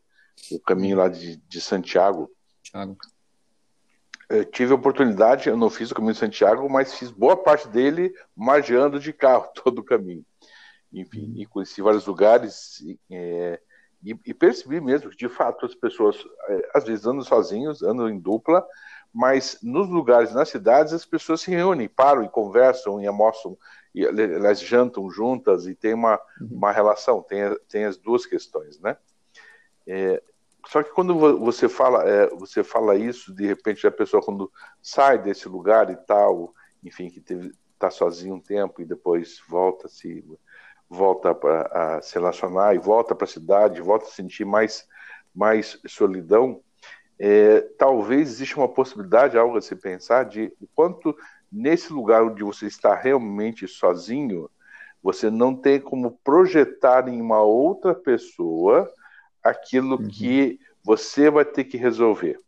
o 0.53 0.61
caminho 0.61 0.97
lá 0.97 1.09
de, 1.09 1.37
de 1.37 1.61
Santiago. 1.61 2.31
Thiago 2.63 2.97
eu 4.31 4.45
tive 4.45 4.73
a 4.73 4.77
oportunidade, 4.77 5.49
eu 5.49 5.57
não 5.57 5.69
fiz 5.69 5.91
o 5.91 5.95
caminho 5.95 6.13
de 6.13 6.21
Santiago, 6.21 6.71
mas 6.71 6.95
fiz 6.95 7.11
boa 7.11 7.37
parte 7.37 7.67
dele 7.69 8.15
margeando 8.35 9.01
de 9.01 9.13
carro 9.13 9.51
todo 9.63 9.81
o 9.81 9.85
caminho. 9.85 10.25
Enfim, 10.93 11.25
uhum. 11.25 11.35
e 11.37 11.47
conheci 11.47 11.83
vários 11.83 12.07
lugares 12.07 12.83
é, 13.11 13.61
e, 14.05 14.17
e, 14.25 14.33
percebi 14.33 14.81
mesmo 14.81 15.11
que, 15.11 15.17
de 15.17 15.29
fato, 15.29 15.67
as 15.67 15.75
pessoas, 15.75 16.17
é, 16.49 16.71
às 16.75 16.85
vezes, 16.85 17.07
andam 17.07 17.23
sozinhos, 17.23 17.83
andam 17.83 18.09
em 18.09 18.19
dupla, 18.19 18.65
mas 19.13 19.59
nos 19.63 19.89
lugares, 19.89 20.33
nas 20.33 20.49
cidades, 20.49 20.93
as 20.93 21.05
pessoas 21.05 21.41
se 21.43 21.51
reúnem, 21.51 21.89
param 21.89 22.25
e 22.25 22.29
conversam 22.29 23.01
e 23.01 23.07
almoçam, 23.07 23.59
e 23.95 24.05
elas 24.05 24.61
jantam 24.61 25.11
juntas 25.11 25.67
e 25.67 25.75
tem 25.75 25.95
uma, 25.95 26.15
uhum. 26.41 26.49
uma 26.53 26.73
relação, 26.73 27.23
tem, 27.23 27.41
tem 27.69 27.85
as 27.85 27.97
duas 27.97 28.25
questões, 28.27 28.81
né? 28.81 28.97
É, 29.87 30.23
só 30.67 30.83
que 30.83 30.91
quando 30.91 31.15
você 31.39 31.69
fala, 31.69 32.09
é, 32.09 32.29
você 32.31 32.63
fala 32.63 32.97
isso, 32.97 33.35
de 33.35 33.47
repente 33.47 33.87
a 33.87 33.91
pessoa 33.91 34.23
quando 34.23 34.51
sai 34.83 35.19
desse 35.19 35.49
lugar 35.49 35.91
e 35.91 35.97
tal, 35.97 36.55
enfim, 36.83 37.11
que 37.11 37.23
está 37.73 37.91
sozinho 37.91 38.35
um 38.35 38.41
tempo 38.41 38.81
e 38.81 38.85
depois 38.85 39.41
volta 39.49 39.89
se 39.89 40.25
volta 40.89 41.37
a 41.71 42.03
se 42.03 42.15
relacionar 42.15 42.75
e 42.75 42.79
volta 42.79 43.15
para 43.15 43.25
a 43.25 43.29
cidade, 43.29 43.81
volta 43.81 44.07
a 44.07 44.11
sentir 44.11 44.45
mais 44.45 44.89
mais 45.33 45.81
solidão, 45.87 46.61
é, 47.19 47.61
talvez 47.79 48.31
exista 48.31 48.59
uma 48.59 48.69
possibilidade, 48.69 49.39
algo 49.39 49.57
a 49.57 49.63
se 49.63 49.77
pensar, 49.77 50.25
de 50.25 50.53
o 50.61 50.67
quanto 50.75 51.15
nesse 51.51 51.93
lugar 51.93 52.25
onde 52.25 52.43
você 52.43 52.67
está 52.67 52.95
realmente 52.95 53.69
sozinho, 53.69 54.51
você 55.03 55.31
não 55.31 55.55
tem 55.55 55.81
como 55.81 56.19
projetar 56.25 57.09
em 57.09 57.21
uma 57.21 57.43
outra 57.43 57.95
pessoa 57.95 58.91
aquilo 59.43 59.97
uhum. 59.97 60.09
que 60.09 60.59
você 60.85 61.31
vai 61.31 61.45
ter 61.45 61.65
que 61.65 61.77
resolver. 61.77 62.39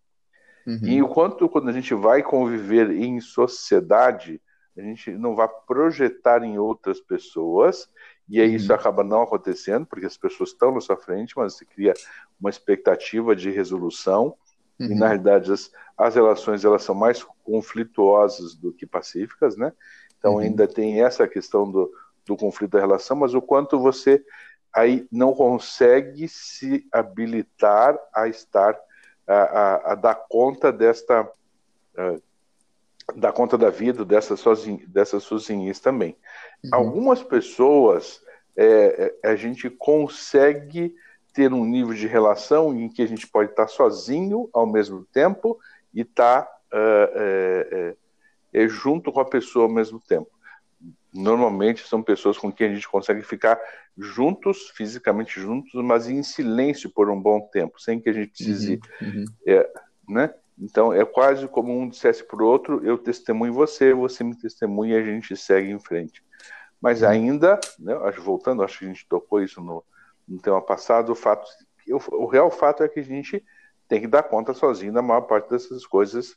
Uhum. 0.66 0.80
E 0.82 1.02
o 1.02 1.08
quanto 1.08 1.48
quando 1.48 1.68
a 1.68 1.72
gente 1.72 1.92
vai 1.94 2.22
conviver 2.22 2.90
em 2.90 3.20
sociedade, 3.20 4.40
a 4.76 4.80
gente 4.80 5.10
não 5.12 5.34
vai 5.34 5.48
projetar 5.66 6.42
em 6.42 6.58
outras 6.58 7.00
pessoas, 7.00 7.88
e 8.28 8.40
aí 8.40 8.50
uhum. 8.50 8.56
isso 8.56 8.72
acaba 8.72 9.04
não 9.04 9.22
acontecendo, 9.22 9.84
porque 9.84 10.06
as 10.06 10.16
pessoas 10.16 10.50
estão 10.50 10.72
na 10.72 10.80
sua 10.80 10.96
frente, 10.96 11.34
mas 11.36 11.54
você 11.54 11.64
cria 11.64 11.92
uma 12.40 12.48
expectativa 12.48 13.36
de 13.36 13.50
resolução, 13.50 14.34
uhum. 14.80 14.86
e 14.86 14.94
na 14.94 15.08
realidade 15.08 15.52
as, 15.52 15.70
as 15.96 16.14
relações 16.14 16.64
elas 16.64 16.82
são 16.82 16.94
mais 16.94 17.22
conflituosas 17.44 18.54
do 18.54 18.72
que 18.72 18.86
pacíficas, 18.86 19.56
né? 19.56 19.72
Então 20.18 20.34
uhum. 20.34 20.38
ainda 20.38 20.66
tem 20.66 21.02
essa 21.02 21.26
questão 21.26 21.70
do, 21.70 21.92
do 22.24 22.36
conflito 22.36 22.72
da 22.72 22.80
relação, 22.80 23.16
mas 23.16 23.34
o 23.34 23.42
quanto 23.42 23.78
você 23.78 24.24
aí 24.74 25.06
não 25.10 25.34
consegue 25.34 26.28
se 26.28 26.86
habilitar 26.90 27.98
a 28.14 28.28
estar 28.28 28.78
a, 29.26 29.34
a, 29.34 29.92
a 29.92 29.94
dar 29.94 30.14
conta 30.14 30.72
desta 30.72 31.28
a, 31.96 32.16
dar 33.14 33.32
conta 33.32 33.58
da 33.58 33.68
vida 33.68 34.04
dessa 34.04 34.36
sozinha, 34.36 34.84
dessas 34.86 35.24
sozinhas 35.24 35.80
também. 35.80 36.16
Uhum. 36.64 36.70
Algumas 36.72 37.22
pessoas 37.22 38.22
é, 38.56 39.14
é, 39.22 39.28
a 39.28 39.36
gente 39.36 39.68
consegue 39.68 40.94
ter 41.32 41.52
um 41.52 41.64
nível 41.64 41.94
de 41.94 42.06
relação 42.06 42.74
em 42.74 42.88
que 42.88 43.02
a 43.02 43.06
gente 43.06 43.26
pode 43.26 43.50
estar 43.50 43.66
sozinho 43.66 44.48
ao 44.52 44.66
mesmo 44.66 45.04
tempo 45.12 45.58
e 45.94 46.02
estar 46.02 46.42
uh, 46.42 47.10
é, 47.14 47.94
é, 48.52 48.68
junto 48.68 49.10
com 49.10 49.20
a 49.20 49.24
pessoa 49.24 49.64
ao 49.64 49.70
mesmo 49.70 49.98
tempo 50.00 50.30
normalmente 51.12 51.86
são 51.86 52.02
pessoas 52.02 52.38
com 52.38 52.50
quem 52.50 52.68
a 52.68 52.74
gente 52.74 52.88
consegue 52.88 53.22
ficar 53.22 53.60
juntos, 53.96 54.70
fisicamente 54.74 55.38
juntos, 55.38 55.72
mas 55.84 56.08
em 56.08 56.22
silêncio 56.22 56.90
por 56.90 57.10
um 57.10 57.20
bom 57.20 57.40
tempo, 57.52 57.80
sem 57.80 58.00
que 58.00 58.08
a 58.08 58.12
gente 58.12 58.30
precise. 58.30 58.80
Uhum, 59.00 59.08
uhum. 59.08 59.24
É, 59.46 59.70
né? 60.08 60.34
Então 60.58 60.92
é 60.92 61.04
quase 61.04 61.46
como 61.48 61.76
um 61.76 61.88
dissesse 61.88 62.24
para 62.24 62.42
o 62.42 62.46
outro: 62.46 62.84
eu 62.84 62.96
testemunho 62.96 63.52
você, 63.52 63.92
você 63.92 64.24
me 64.24 64.36
testemunha 64.36 64.96
e 64.96 65.02
a 65.02 65.04
gente 65.04 65.36
segue 65.36 65.70
em 65.70 65.78
frente. 65.78 66.22
Mas 66.80 67.02
uhum. 67.02 67.08
ainda, 67.08 67.60
né, 67.78 67.94
voltando, 68.18 68.62
acho 68.62 68.78
que 68.78 68.84
a 68.86 68.88
gente 68.88 69.06
tocou 69.06 69.42
isso 69.42 69.60
no, 69.60 69.84
no 70.26 70.40
tema 70.40 70.62
passado, 70.62 71.12
o 71.12 71.14
fato, 71.14 71.48
o, 71.88 72.24
o 72.24 72.26
real 72.26 72.50
fato 72.50 72.82
é 72.82 72.88
que 72.88 73.00
a 73.00 73.04
gente 73.04 73.44
tem 73.88 74.00
que 74.00 74.06
dar 74.06 74.22
conta 74.22 74.54
sozinho 74.54 74.92
da 74.92 75.02
maior 75.02 75.22
parte 75.22 75.50
dessas 75.50 75.84
coisas 75.86 76.36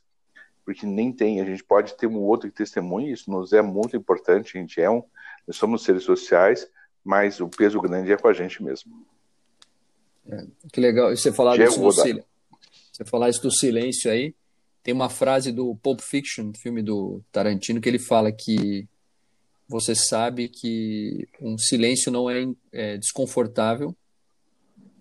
porque 0.66 0.84
nem 0.84 1.12
tem. 1.12 1.40
A 1.40 1.44
gente 1.44 1.62
pode 1.62 1.94
ter 1.94 2.08
um 2.08 2.18
outro 2.18 2.50
que 2.50 2.56
testemunhe, 2.56 3.12
isso 3.12 3.30
nos 3.30 3.52
é 3.52 3.62
muito 3.62 3.96
importante. 3.96 4.58
A 4.58 4.60
gente 4.60 4.80
é 4.80 4.90
um, 4.90 5.02
nós 5.46 5.56
somos 5.56 5.84
seres 5.84 6.02
sociais, 6.02 6.68
mas 7.04 7.40
o 7.40 7.48
peso 7.48 7.80
grande 7.80 8.10
é 8.10 8.16
com 8.16 8.26
a 8.26 8.32
gente 8.32 8.60
mesmo. 8.60 9.06
É, 10.28 10.44
que 10.72 10.80
legal. 10.80 11.12
E 11.12 11.16
você 11.16 11.32
falar 11.32 11.56
isso 11.56 11.80
do 11.80 11.92
silêncio. 11.92 12.24
Você 12.92 13.04
falar 13.04 13.30
isso 13.30 13.42
do 13.42 13.52
silêncio 13.52 14.10
aí, 14.10 14.34
tem 14.82 14.92
uma 14.92 15.08
frase 15.08 15.52
do 15.52 15.76
Pulp 15.76 16.00
Fiction, 16.00 16.50
filme 16.60 16.82
do 16.82 17.22
Tarantino, 17.30 17.80
que 17.80 17.88
ele 17.88 18.00
fala 18.00 18.32
que 18.32 18.88
você 19.68 19.94
sabe 19.94 20.48
que 20.48 21.28
um 21.40 21.56
silêncio 21.56 22.10
não 22.10 22.28
é, 22.28 22.44
é 22.72 22.96
desconfortável, 22.96 23.94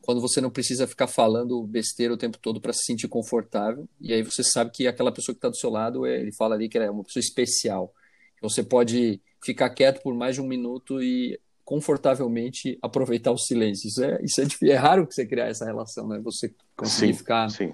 quando 0.06 0.22
você 0.22 0.40
não 0.40 0.52
precisa 0.52 0.86
ficar 0.86 1.08
falando 1.08 1.64
besteira 1.64 2.14
o 2.14 2.18
tempo 2.18 2.38
todo 2.38 2.62
para 2.62 2.72
se 2.72 2.86
sentir 2.86 3.08
confortável. 3.08 3.90
E 4.00 4.14
aí 4.14 4.22
você 4.22 4.44
sabe 4.44 4.70
que 4.72 4.88
aquela 4.88 5.12
pessoa 5.12 5.34
que 5.34 5.40
está 5.40 5.50
do 5.50 5.58
seu 5.58 5.70
lado, 5.70 6.06
é, 6.06 6.22
ele 6.22 6.32
fala 6.32 6.54
ali 6.54 6.70
que 6.70 6.78
é 6.78 6.92
uma 6.92 7.04
pessoa 7.04 7.22
especial. 7.22 7.92
Você 8.40 8.62
pode 8.62 9.20
ficar 9.44 9.70
quieto 9.72 10.04
por 10.04 10.14
mais 10.14 10.36
de 10.36 10.42
um 10.42 10.48
minuto 10.48 11.02
e 11.02 11.40
confortavelmente 11.64 12.78
aproveitar 12.84 13.32
o 13.32 13.38
silêncio. 13.38 13.88
Isso 13.88 14.04
é, 14.04 14.20
isso 14.22 14.42
é, 14.42 14.70
é 14.70 14.76
raro 14.76 15.08
que 15.08 15.16
você 15.16 15.26
criar 15.26 15.48
essa 15.48 15.66
relação, 15.66 16.08
né? 16.08 16.20
Você 16.24 16.54
conseguir 16.78 17.14
sim, 17.14 17.18
ficar 17.18 17.50
sim. 17.50 17.74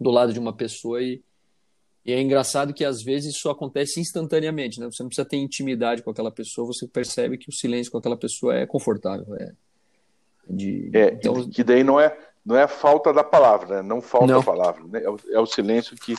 do 0.00 0.10
lado 0.10 0.32
de 0.32 0.38
uma 0.38 0.52
pessoa 0.52 1.02
e, 1.02 1.20
e 2.06 2.12
é 2.12 2.20
engraçado 2.20 2.72
que 2.72 2.84
às 2.84 3.02
vezes 3.02 3.34
isso 3.34 3.50
acontece 3.50 3.98
instantaneamente, 3.98 4.78
né? 4.78 4.86
Você 4.86 5.02
não 5.02 5.08
precisa 5.08 5.28
ter 5.28 5.38
intimidade 5.38 6.02
com 6.02 6.10
aquela 6.10 6.30
pessoa, 6.30 6.68
você 6.68 6.86
percebe 6.86 7.36
que 7.36 7.50
o 7.50 7.52
silêncio 7.52 7.90
com 7.90 7.98
aquela 7.98 8.16
pessoa 8.16 8.54
é 8.54 8.64
confortável, 8.64 9.34
é, 9.34 9.52
de, 10.52 10.90
é, 10.92 11.14
então... 11.14 11.48
Que 11.48 11.64
daí 11.64 11.82
não 11.82 11.98
é, 11.98 12.16
não 12.44 12.56
é 12.56 12.66
falta 12.66 13.12
da 13.12 13.24
palavra, 13.24 13.76
né? 13.76 13.88
não 13.88 14.00
falta 14.00 14.32
não. 14.32 14.40
a 14.40 14.42
palavra, 14.42 14.84
né? 14.88 15.02
é, 15.02 15.10
o, 15.10 15.16
é 15.30 15.40
o 15.40 15.46
silêncio 15.46 15.96
que, 15.96 16.14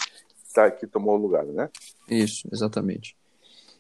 tá, 0.54 0.70
que 0.72 0.88
tomou 0.88 1.16
o 1.16 1.22
lugar, 1.22 1.46
né? 1.46 1.70
Isso, 2.10 2.48
exatamente. 2.52 3.16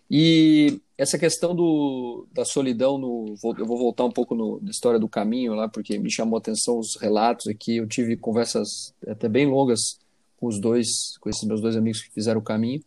E 0.09 0.79
essa 0.97 1.17
questão 1.17 1.55
do, 1.55 2.27
da 2.31 2.45
solidão, 2.45 2.97
no, 2.97 3.33
eu 3.57 3.65
vou 3.65 3.77
voltar 3.77 4.05
um 4.05 4.11
pouco 4.11 4.35
no, 4.35 4.59
na 4.61 4.69
história 4.69 4.99
do 4.99 5.09
caminho 5.09 5.55
lá, 5.55 5.67
porque 5.67 5.97
me 5.97 6.11
chamou 6.11 6.37
a 6.37 6.39
atenção 6.39 6.77
os 6.77 6.95
relatos 6.97 7.47
aqui. 7.47 7.77
Eu 7.77 7.87
tive 7.87 8.15
conversas 8.15 8.93
até 9.07 9.27
bem 9.27 9.47
longas 9.47 9.97
com 10.37 10.47
os 10.47 10.59
dois, 10.59 11.17
com 11.19 11.29
esses 11.29 11.43
meus 11.45 11.61
dois 11.61 11.75
amigos 11.75 12.01
que 12.01 12.11
fizeram 12.11 12.39
o 12.39 12.43
caminho 12.43 12.81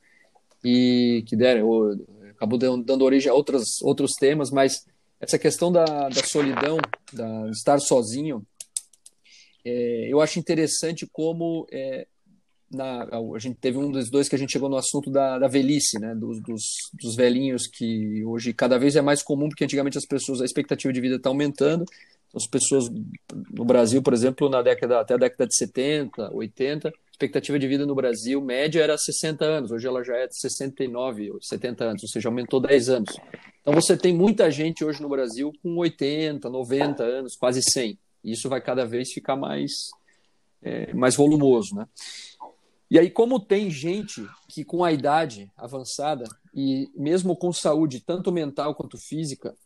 e 0.63 1.25
que 1.27 1.35
deram, 1.35 1.99
acabou 2.31 2.59
dando 2.59 3.05
origem 3.05 3.31
a 3.31 3.35
outros, 3.35 3.83
outros 3.83 4.13
temas, 4.13 4.51
mas 4.51 4.87
essa 5.21 5.39
questão 5.39 5.73
da, 5.73 5.85
da 5.85 6.23
solidão, 6.25 6.79
da 7.13 7.49
estar 7.51 7.79
sozinho, 7.79 8.47
é, 9.65 10.09
eu 10.09 10.21
acho 10.21 10.39
interessante 10.39 11.07
como 11.11 11.67
é, 11.73 12.07
na, 12.73 13.05
a 13.05 13.39
gente 13.39 13.57
teve 13.57 13.79
um 13.79 13.91
dos 13.91 14.11
dois 14.11 14.29
que 14.29 14.35
a 14.35 14.39
gente 14.39 14.53
chegou 14.53 14.69
no 14.69 14.77
assunto 14.77 15.11
da, 15.11 15.39
da 15.39 15.49
velhice, 15.49 15.99
né, 15.99 16.15
dos, 16.15 16.41
dos, 16.41 16.63
dos, 16.95 17.17
velhinhos 17.17 17.67
que 17.67 18.25
hoje 18.25 18.53
cada 18.53 18.79
vez 18.79 18.97
é 18.97 19.01
mais 19.01 19.23
comum 19.23 19.49
porque 19.49 19.65
antigamente 19.65 19.99
as 19.99 20.07
pessoas 20.07 20.41
a 20.41 20.45
expectativa 20.45 20.93
de 20.93 21.01
vida 21.01 21.17
está 21.17 21.29
aumentando, 21.29 21.85
as 22.35 22.47
pessoas 22.47 22.91
no 23.51 23.65
Brasil, 23.65 24.03
por 24.03 24.13
exemplo, 24.13 24.49
na 24.49 24.63
década 24.63 25.01
até 25.01 25.15
a 25.15 25.19
década 25.19 25.47
de 25.47 25.57
70, 25.57 26.35
80, 26.35 26.93
expectativa 27.17 27.59
de 27.59 27.67
vida 27.67 27.87
no 27.87 27.95
Brasil 27.95 28.43
média 28.43 28.83
era 28.83 28.97
60 28.97 29.43
anos, 29.43 29.71
hoje 29.71 29.87
ela 29.87 30.05
já 30.05 30.15
é 30.17 30.27
de 30.27 30.39
69 30.39 31.31
ou 31.31 31.43
70 31.43 31.85
anos, 31.85 32.03
ou 32.03 32.09
seja, 32.11 32.29
aumentou 32.29 32.61
10 32.61 32.91
anos. 32.91 33.17
Então 33.63 33.73
você 33.73 33.97
tem 33.97 34.15
muita 34.15 34.51
gente 34.51 34.85
hoje 34.85 35.01
no 35.03 35.09
Brasil 35.09 35.51
com 35.63 35.77
80, 35.77 36.49
90 36.51 37.03
anos, 37.03 37.35
quase 37.35 37.63
100. 37.63 37.99
E 38.23 38.33
isso 38.33 38.51
vai 38.51 38.61
cada 38.61 38.85
vez 38.85 39.13
ficar 39.13 39.35
mais, 39.35 39.73
é, 40.63 40.93
mais 40.93 41.17
volumoso, 41.17 41.75
né? 41.75 41.89
E 42.89 42.99
aí, 42.99 43.11
como 43.11 43.41
tem 43.41 43.69
gente 43.69 44.25
que 44.49 44.63
com 44.63 44.85
a 44.85 44.93
idade 44.93 45.51
avançada 45.57 46.25
e 46.55 46.89
mesmo 46.95 47.35
com 47.35 47.53
saúde, 47.53 47.99
tanto 47.99 48.31
mental 48.31 48.75
quanto 48.77 48.97
física, 48.97 49.57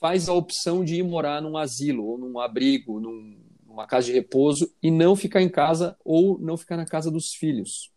faz 0.00 0.28
a 0.28 0.32
opção 0.32 0.82
de 0.82 0.94
ir 0.94 1.02
morar 1.02 1.42
num 1.42 1.58
asilo 1.58 2.06
ou 2.06 2.16
num 2.16 2.38
abrigo, 2.38 2.98
num, 2.98 3.36
numa 3.70 3.86
casa 3.86 4.06
de 4.06 4.12
repouso 4.12 4.70
e 4.82 4.90
não 4.90 5.14
ficar 5.14 5.40
em 5.40 5.48
casa 5.48 5.96
ou 6.04 6.38
não 6.40 6.56
ficar 6.56 6.76
na 6.76 6.84
casa 6.84 7.10
dos 7.10 7.32
filhos. 7.32 7.90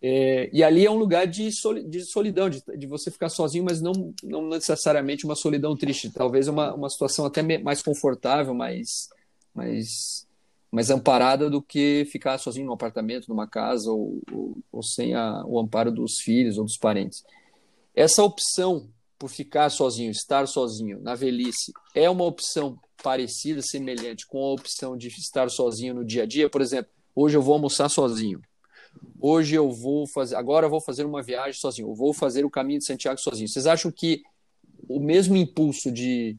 É, 0.00 0.48
e 0.52 0.62
ali 0.62 0.86
é 0.86 0.90
um 0.90 0.96
lugar 0.96 1.26
de 1.26 1.50
solidão, 1.52 2.48
de, 2.48 2.62
de, 2.76 2.86
você 2.86 3.10
ficar 3.10 3.28
sozinho, 3.28 3.64
mas 3.64 3.80
não, 3.80 4.14
não 4.22 4.48
necessariamente 4.48 5.24
uma 5.24 5.34
solidão 5.34 5.76
triste. 5.76 6.10
Talvez 6.10 6.48
uma, 6.48 6.72
uma 6.72 6.88
situação 6.88 7.26
até 7.26 7.42
mais 7.58 7.82
confortável, 7.82 8.54
mais, 8.54 9.08
mais, 9.52 10.26
mais 10.70 10.88
amparada 10.88 11.50
do 11.50 11.60
que 11.60 12.06
ficar 12.10 12.38
sozinho 12.38 12.66
num 12.66 12.72
apartamento, 12.72 13.28
numa 13.28 13.46
casa, 13.46 13.90
ou, 13.90 14.22
ou, 14.32 14.56
ou 14.72 14.82
sem 14.82 15.14
a, 15.14 15.44
o 15.44 15.58
amparo 15.58 15.90
dos 15.90 16.18
filhos 16.20 16.58
ou 16.58 16.64
dos 16.64 16.78
parentes. 16.78 17.24
Essa 17.94 18.22
opção 18.22 18.88
por 19.18 19.28
ficar 19.28 19.68
sozinho, 19.68 20.12
estar 20.12 20.46
sozinho 20.46 21.00
na 21.00 21.16
velhice, 21.16 21.72
é 21.92 22.08
uma 22.08 22.24
opção 22.24 22.78
parecida, 23.02 23.62
semelhante 23.62 24.26
com 24.26 24.38
a 24.44 24.52
opção 24.52 24.96
de 24.96 25.08
estar 25.08 25.50
sozinho 25.50 25.94
no 25.94 26.04
dia 26.04 26.22
a 26.22 26.26
dia? 26.26 26.48
Por 26.50 26.60
exemplo, 26.60 26.90
hoje 27.14 27.36
eu 27.36 27.42
vou 27.42 27.54
almoçar 27.54 27.88
sozinho 27.88 28.40
hoje 29.20 29.54
eu 29.54 29.70
vou 29.70 30.06
fazer, 30.06 30.36
agora 30.36 30.66
eu 30.66 30.70
vou 30.70 30.80
fazer 30.80 31.04
uma 31.04 31.22
viagem 31.22 31.58
sozinho, 31.60 31.88
eu 31.88 31.94
vou 31.94 32.12
fazer 32.12 32.44
o 32.44 32.50
caminho 32.50 32.78
de 32.78 32.86
Santiago 32.86 33.20
sozinho. 33.20 33.48
Vocês 33.48 33.66
acham 33.66 33.90
que 33.90 34.22
o 34.88 35.00
mesmo 35.00 35.36
impulso 35.36 35.90
de 35.90 36.36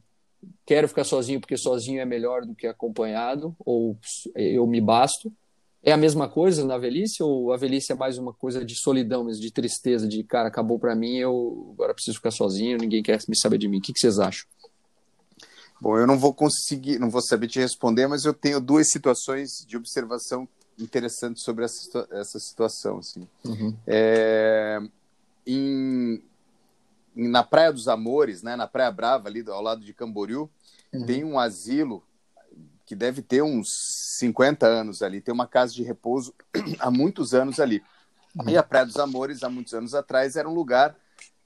quero 0.64 0.88
ficar 0.88 1.04
sozinho 1.04 1.40
porque 1.40 1.56
sozinho 1.56 2.00
é 2.00 2.04
melhor 2.04 2.44
do 2.44 2.54
que 2.54 2.66
acompanhado, 2.66 3.54
ou 3.64 3.96
eu 4.34 4.66
me 4.66 4.80
basto, 4.80 5.32
é 5.82 5.92
a 5.92 5.96
mesma 5.96 6.28
coisa 6.28 6.64
na 6.64 6.76
velhice 6.76 7.22
ou 7.22 7.52
a 7.52 7.56
velhice 7.56 7.92
é 7.92 7.94
mais 7.94 8.18
uma 8.18 8.32
coisa 8.32 8.64
de 8.64 8.74
solidão, 8.74 9.24
mesmo, 9.24 9.42
de 9.42 9.50
tristeza, 9.50 10.06
de 10.06 10.22
cara, 10.22 10.48
acabou 10.48 10.78
para 10.78 10.94
mim, 10.94 11.16
eu 11.16 11.70
agora 11.72 11.94
preciso 11.94 12.16
ficar 12.16 12.30
sozinho, 12.30 12.78
ninguém 12.78 13.02
quer 13.02 13.18
me 13.28 13.38
saber 13.38 13.58
de 13.58 13.68
mim. 13.68 13.78
O 13.78 13.80
que, 13.80 13.92
que 13.92 14.00
vocês 14.00 14.18
acham? 14.18 14.46
Bom, 15.80 15.96
eu 15.96 16.06
não 16.06 16.18
vou 16.18 16.34
conseguir, 16.34 16.98
não 16.98 17.08
vou 17.08 17.22
saber 17.22 17.48
te 17.48 17.58
responder, 17.58 18.06
mas 18.06 18.24
eu 18.24 18.34
tenho 18.34 18.60
duas 18.60 18.90
situações 18.90 19.64
de 19.66 19.76
observação 19.76 20.46
interessantes 20.78 21.42
sobre 21.42 21.64
essa, 21.64 22.06
essa 22.10 22.38
situação. 22.38 22.98
Assim. 22.98 23.26
Uhum. 23.44 23.74
É, 23.86 24.78
em, 25.46 26.22
na 27.14 27.42
Praia 27.42 27.72
dos 27.72 27.88
Amores, 27.88 28.42
né, 28.42 28.56
na 28.56 28.66
Praia 28.66 28.90
Brava, 28.90 29.28
ali 29.28 29.42
ao 29.48 29.62
lado 29.62 29.82
de 29.82 29.94
Camboriú, 29.94 30.50
uhum. 30.92 31.06
tem 31.06 31.24
um 31.24 31.38
asilo 31.38 32.02
que 32.84 32.94
deve 32.94 33.22
ter 33.22 33.40
uns 33.40 33.68
50 34.18 34.66
anos 34.66 35.00
ali, 35.00 35.20
tem 35.20 35.32
uma 35.32 35.46
casa 35.46 35.72
de 35.72 35.82
repouso 35.82 36.34
há 36.78 36.90
muitos 36.90 37.32
anos 37.32 37.60
ali. 37.60 37.82
Uhum. 38.38 38.50
E 38.50 38.56
a 38.56 38.62
Praia 38.62 38.84
dos 38.84 38.96
Amores, 38.96 39.42
há 39.42 39.48
muitos 39.48 39.72
anos 39.72 39.94
atrás, 39.94 40.36
era 40.36 40.48
um 40.48 40.54
lugar 40.54 40.96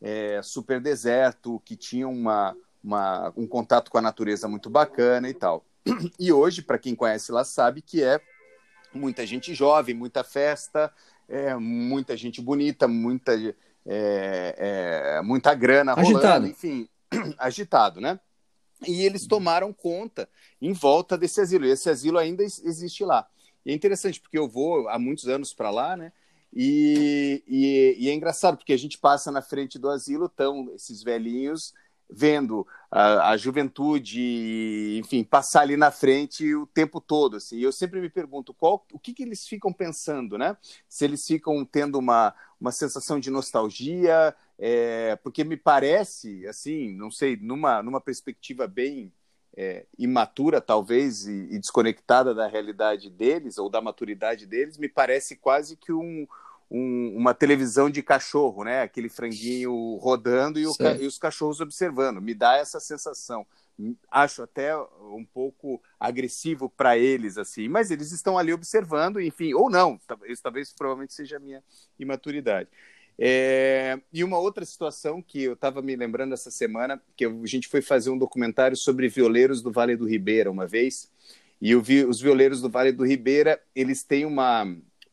é, 0.00 0.40
super 0.42 0.80
deserto, 0.80 1.60
que 1.64 1.76
tinha 1.76 2.08
uma, 2.08 2.56
uma, 2.84 3.32
um 3.34 3.46
contato 3.46 3.90
com 3.90 3.96
a 3.96 4.02
natureza 4.02 4.46
muito 4.46 4.68
bacana 4.68 5.28
e 5.28 5.34
tal. 5.34 5.64
E 6.18 6.32
hoje, 6.32 6.62
para 6.62 6.78
quem 6.78 6.94
conhece 6.94 7.32
lá, 7.32 7.44
sabe 7.44 7.80
que 7.80 8.02
é 8.02 8.20
muita 8.92 9.26
gente 9.26 9.54
jovem, 9.54 9.94
muita 9.94 10.22
festa, 10.22 10.92
é, 11.28 11.54
muita 11.54 12.16
gente 12.16 12.40
bonita, 12.40 12.86
muita, 12.86 13.34
é, 13.34 13.54
é, 13.86 15.22
muita 15.22 15.54
grana 15.54 15.94
agitado. 15.94 16.24
rolando, 16.24 16.46
enfim, 16.46 16.88
agitado, 17.38 18.00
né? 18.00 18.20
E 18.86 19.02
eles 19.02 19.26
tomaram 19.26 19.72
conta 19.72 20.28
em 20.60 20.72
volta 20.72 21.16
desse 21.16 21.40
asilo. 21.40 21.64
E 21.64 21.70
esse 21.70 21.88
asilo 21.88 22.18
ainda 22.18 22.42
existe 22.42 23.02
lá. 23.04 23.26
E 23.64 23.72
é 23.72 23.74
interessante 23.74 24.20
porque 24.20 24.38
eu 24.38 24.46
vou 24.46 24.88
há 24.88 24.98
muitos 24.98 25.26
anos 25.26 25.54
para 25.54 25.70
lá, 25.70 25.96
né? 25.96 26.12
E, 26.52 27.42
e, 27.48 27.96
e, 27.98 28.08
é 28.08 28.14
engraçado 28.14 28.56
porque 28.56 28.72
a 28.72 28.78
gente 28.78 28.96
passa 28.98 29.32
na 29.32 29.42
frente 29.42 29.76
do 29.76 29.88
asilo, 29.88 30.26
estão 30.26 30.70
esses 30.74 31.02
velhinhos 31.02 31.74
vendo 32.14 32.66
a, 32.90 33.30
a, 33.30 33.36
juventude, 33.36 35.00
enfim, 35.02 35.24
passar 35.24 35.62
ali 35.62 35.76
na 35.76 35.90
frente 35.90 36.54
o 36.54 36.66
tempo 36.66 37.00
todo. 37.00 37.36
Assim. 37.36 37.58
Eu 37.58 37.72
sempre 37.72 38.00
me 38.00 38.08
pergunto 38.08 38.54
qual, 38.54 38.86
o 38.92 38.98
que, 38.98 39.12
que 39.12 39.24
eles 39.24 39.46
ficam 39.46 39.72
pensando, 39.72 40.38
né? 40.38 40.56
Se 40.88 41.04
eles 41.04 41.26
ficam 41.26 41.64
tendo 41.64 41.98
uma, 41.98 42.32
uma 42.60 42.70
sensação 42.70 43.18
de 43.18 43.30
nostalgia, 43.30 44.34
é, 44.58 45.16
porque 45.16 45.42
me 45.42 45.56
parece, 45.56 46.46
assim, 46.46 46.94
não 46.94 47.10
sei, 47.10 47.36
numa, 47.36 47.82
numa 47.82 48.00
perspectiva 48.00 48.66
bem 48.66 49.12
é, 49.56 49.86
imatura, 49.98 50.60
talvez, 50.60 51.26
e, 51.26 51.48
e, 51.50 51.58
desconectada 51.58 52.34
da 52.34 52.46
realidade 52.46 53.10
deles, 53.10 53.58
ou 53.58 53.68
da 53.68 53.80
maturidade 53.80 54.46
deles, 54.46 54.78
me 54.78 54.88
parece 54.88 55.36
quase 55.36 55.76
que 55.76 55.92
um, 55.92 56.26
um, 56.74 57.16
uma 57.16 57.32
televisão 57.32 57.88
de 57.88 58.02
cachorro, 58.02 58.64
né? 58.64 58.82
Aquele 58.82 59.08
franguinho 59.08 59.94
rodando 59.96 60.58
e, 60.58 60.66
o, 60.66 60.72
e, 61.00 61.06
os 61.06 61.16
cachorros 61.16 61.60
observando. 61.60 62.20
Me 62.20 62.34
dá 62.34 62.56
essa 62.56 62.80
sensação. 62.80 63.46
Acho 64.10 64.42
até 64.42 64.76
um 64.76 65.24
pouco 65.24 65.80
agressivo 66.00 66.68
para 66.68 66.98
eles, 66.98 67.38
assim, 67.38 67.68
mas 67.68 67.92
eles 67.92 68.10
estão 68.10 68.36
ali 68.36 68.52
observando, 68.52 69.20
enfim, 69.20 69.52
ou 69.54 69.70
não, 69.70 70.00
isso 70.26 70.42
talvez 70.42 70.72
provavelmente 70.72 71.12
seja 71.12 71.36
a 71.36 71.40
minha 71.40 71.62
imaturidade. 71.98 72.68
É, 73.16 74.00
e 74.12 74.22
uma 74.24 74.38
outra 74.38 74.64
situação 74.64 75.22
que 75.22 75.42
eu 75.42 75.54
estava 75.54 75.80
me 75.82 75.94
lembrando 75.94 76.34
essa 76.34 76.50
semana, 76.50 77.00
que 77.16 77.24
a 77.24 77.32
gente 77.44 77.68
foi 77.68 77.82
fazer 77.82 78.10
um 78.10 78.18
documentário 78.18 78.76
sobre 78.76 79.08
violeiros 79.08 79.60
do 79.62 79.72
Vale 79.72 79.96
do 79.96 80.06
Ribeira 80.06 80.50
uma 80.50 80.66
vez, 80.66 81.10
e 81.60 81.72
eu 81.72 81.80
vi 81.80 82.04
os 82.04 82.20
violeiros 82.20 82.60
do 82.60 82.70
Vale 82.70 82.92
do 82.92 83.04
Ribeira, 83.04 83.60
eles 83.74 84.04
têm 84.04 84.24
uma, 84.24 84.64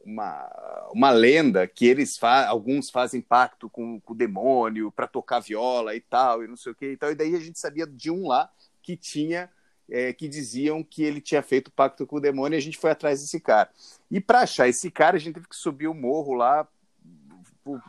uma, 0.05 0.89
uma 0.93 1.11
lenda 1.11 1.67
que 1.67 1.85
eles 1.85 2.17
fa 2.17 2.47
alguns 2.47 2.89
fazem 2.89 3.21
pacto 3.21 3.69
com, 3.69 3.99
com 4.01 4.13
o 4.13 4.15
demônio 4.15 4.91
para 4.91 5.07
tocar 5.07 5.39
viola 5.39 5.95
e 5.95 6.01
tal, 6.01 6.43
e 6.43 6.47
não 6.47 6.57
sei 6.57 6.71
o 6.71 6.75
que 6.75 6.91
e 6.91 6.97
tal, 6.97 7.11
e 7.11 7.15
daí 7.15 7.35
a 7.35 7.39
gente 7.39 7.59
sabia 7.59 7.85
de 7.85 8.09
um 8.09 8.27
lá 8.27 8.49
que 8.81 8.95
tinha 8.95 9.49
é, 9.89 10.13
que 10.13 10.27
diziam 10.27 10.83
que 10.83 11.03
ele 11.03 11.19
tinha 11.19 11.41
feito 11.41 11.71
pacto 11.71 12.07
com 12.07 12.15
o 12.15 12.21
demônio 12.21 12.55
e 12.55 12.59
a 12.59 12.61
gente 12.61 12.77
foi 12.77 12.91
atrás 12.91 13.21
desse 13.21 13.39
cara. 13.39 13.69
E 14.09 14.21
para 14.21 14.41
achar 14.41 14.67
esse 14.67 14.89
cara, 14.89 15.17
a 15.17 15.19
gente 15.19 15.33
teve 15.33 15.49
que 15.49 15.55
subir 15.55 15.87
o 15.87 15.93
morro 15.93 16.33
lá 16.33 16.67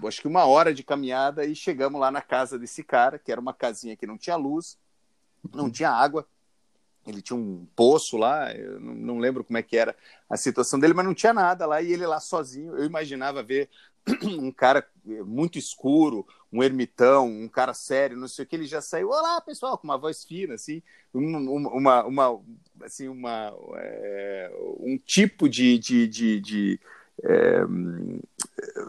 acho 0.07 0.21
que 0.21 0.29
uma 0.29 0.45
hora 0.45 0.75
de 0.75 0.83
caminhada 0.83 1.45
e 1.45 1.55
chegamos 1.55 2.01
lá 2.01 2.11
na 2.11 2.21
casa 2.21 2.59
desse 2.59 2.83
cara, 2.83 3.19
que 3.19 3.33
era 3.33 3.41
uma 3.41 3.55
casinha 3.55 3.97
que 3.97 4.07
não 4.07 4.19
tinha 4.19 4.37
luz, 4.37 4.79
não 5.53 5.71
tinha 5.71 5.91
água. 5.91 6.27
Ele 7.07 7.21
tinha 7.21 7.37
um 7.37 7.67
poço 7.75 8.17
lá, 8.17 8.55
eu 8.55 8.79
não 8.79 9.19
lembro 9.19 9.43
como 9.43 9.59
é 9.59 9.63
que 9.63 9.77
era 9.77 9.97
a 10.31 10.37
situação 10.37 10.79
dele, 10.79 10.95
mas 10.95 11.05
não 11.05 11.15
tinha 11.15 11.33
nada 11.33 11.67
lá 11.67 11.83
e 11.83 11.93
ele 11.93 12.07
lá 12.07 12.21
sozinho. 12.21 12.77
Eu 12.77 12.85
imaginava 12.85 13.43
ver 13.43 13.69
um 14.25 14.53
cara 14.53 14.87
muito 15.25 15.59
escuro, 15.59 16.27
um 16.53 16.63
ermitão, 16.63 17.29
um 17.29 17.49
cara 17.49 17.73
sério, 17.75 18.17
não 18.17 18.29
sei 18.29 18.45
o 18.45 18.49
que, 18.49 18.57
ele 18.57 18.67
já 18.67 18.81
saiu, 18.81 19.09
olá 19.09 19.41
pessoal, 19.41 19.79
com 19.79 19.85
uma 19.85 19.99
voz 19.99 20.25
fina, 20.25 20.55
assim, 20.55 20.83
uma, 21.13 22.05
uma, 22.05 22.41
assim, 22.83 23.09
uma, 23.09 23.53
é, 23.77 24.53
um 24.79 24.99
tipo 24.99 25.49
de, 25.49 25.79
de, 25.79 26.07
de, 26.07 26.41
de 26.41 26.81
é, 27.25 27.65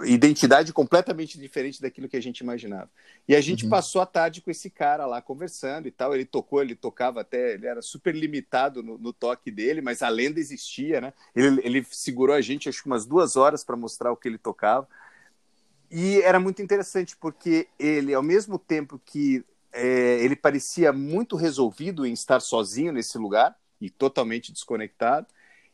identidade 0.06 0.74
completamente 0.74 1.40
diferente 1.40 1.82
daquilo 1.82 2.10
que 2.10 2.18
a 2.18 2.22
gente 2.22 2.40
imaginava. 2.40 2.90
E 3.28 3.36
a 3.36 3.42
gente 3.42 3.64
uhum. 3.64 3.70
passou 3.70 4.02
a 4.02 4.06
tarde 4.06 4.42
com 4.42 4.50
esse 4.50 4.70
cara 4.70 5.06
lá 5.06 5.22
conversando 5.22 5.88
e 5.88 5.92
tal. 5.92 6.14
Ele 6.14 6.26
tocou, 6.26 6.62
ele 6.62 6.76
tocava 6.76 7.22
até, 7.22 7.54
ele 7.54 7.68
era 7.68 7.82
super 7.82 8.14
limitado 8.16 8.82
no, 8.82 8.98
no 8.98 9.14
toque 9.14 9.52
dele, 9.52 9.82
mas 9.82 10.02
a 10.02 10.10
lenda 10.10 10.40
existia, 10.40 11.00
né? 11.00 11.14
Ele, 11.36 11.62
ele 11.64 11.86
segurou 11.90 12.36
a 12.36 12.42
gente 12.42 12.68
acho 12.68 12.82
que 12.82 12.88
umas 12.88 13.06
duas 13.06 13.36
horas 13.36 13.64
para 13.64 13.76
mostrar 13.76 14.12
o 14.12 14.18
que 14.18 14.28
ele 14.28 14.38
tocava. 14.38 14.88
E 15.92 16.20
era 16.22 16.40
muito 16.40 16.62
interessante 16.62 17.16
porque 17.16 17.68
ele, 17.78 18.14
ao 18.14 18.24
mesmo 18.24 18.58
tempo 18.58 19.00
que 19.06 19.46
é, 19.72 20.24
ele 20.24 20.36
parecia 20.36 20.92
muito 20.92 21.36
resolvido 21.36 22.06
em 22.06 22.14
estar 22.14 22.40
sozinho 22.40 22.92
nesse 22.92 23.18
lugar 23.18 23.56
e 23.80 23.90
totalmente 23.90 24.52
desconectado, 24.52 25.28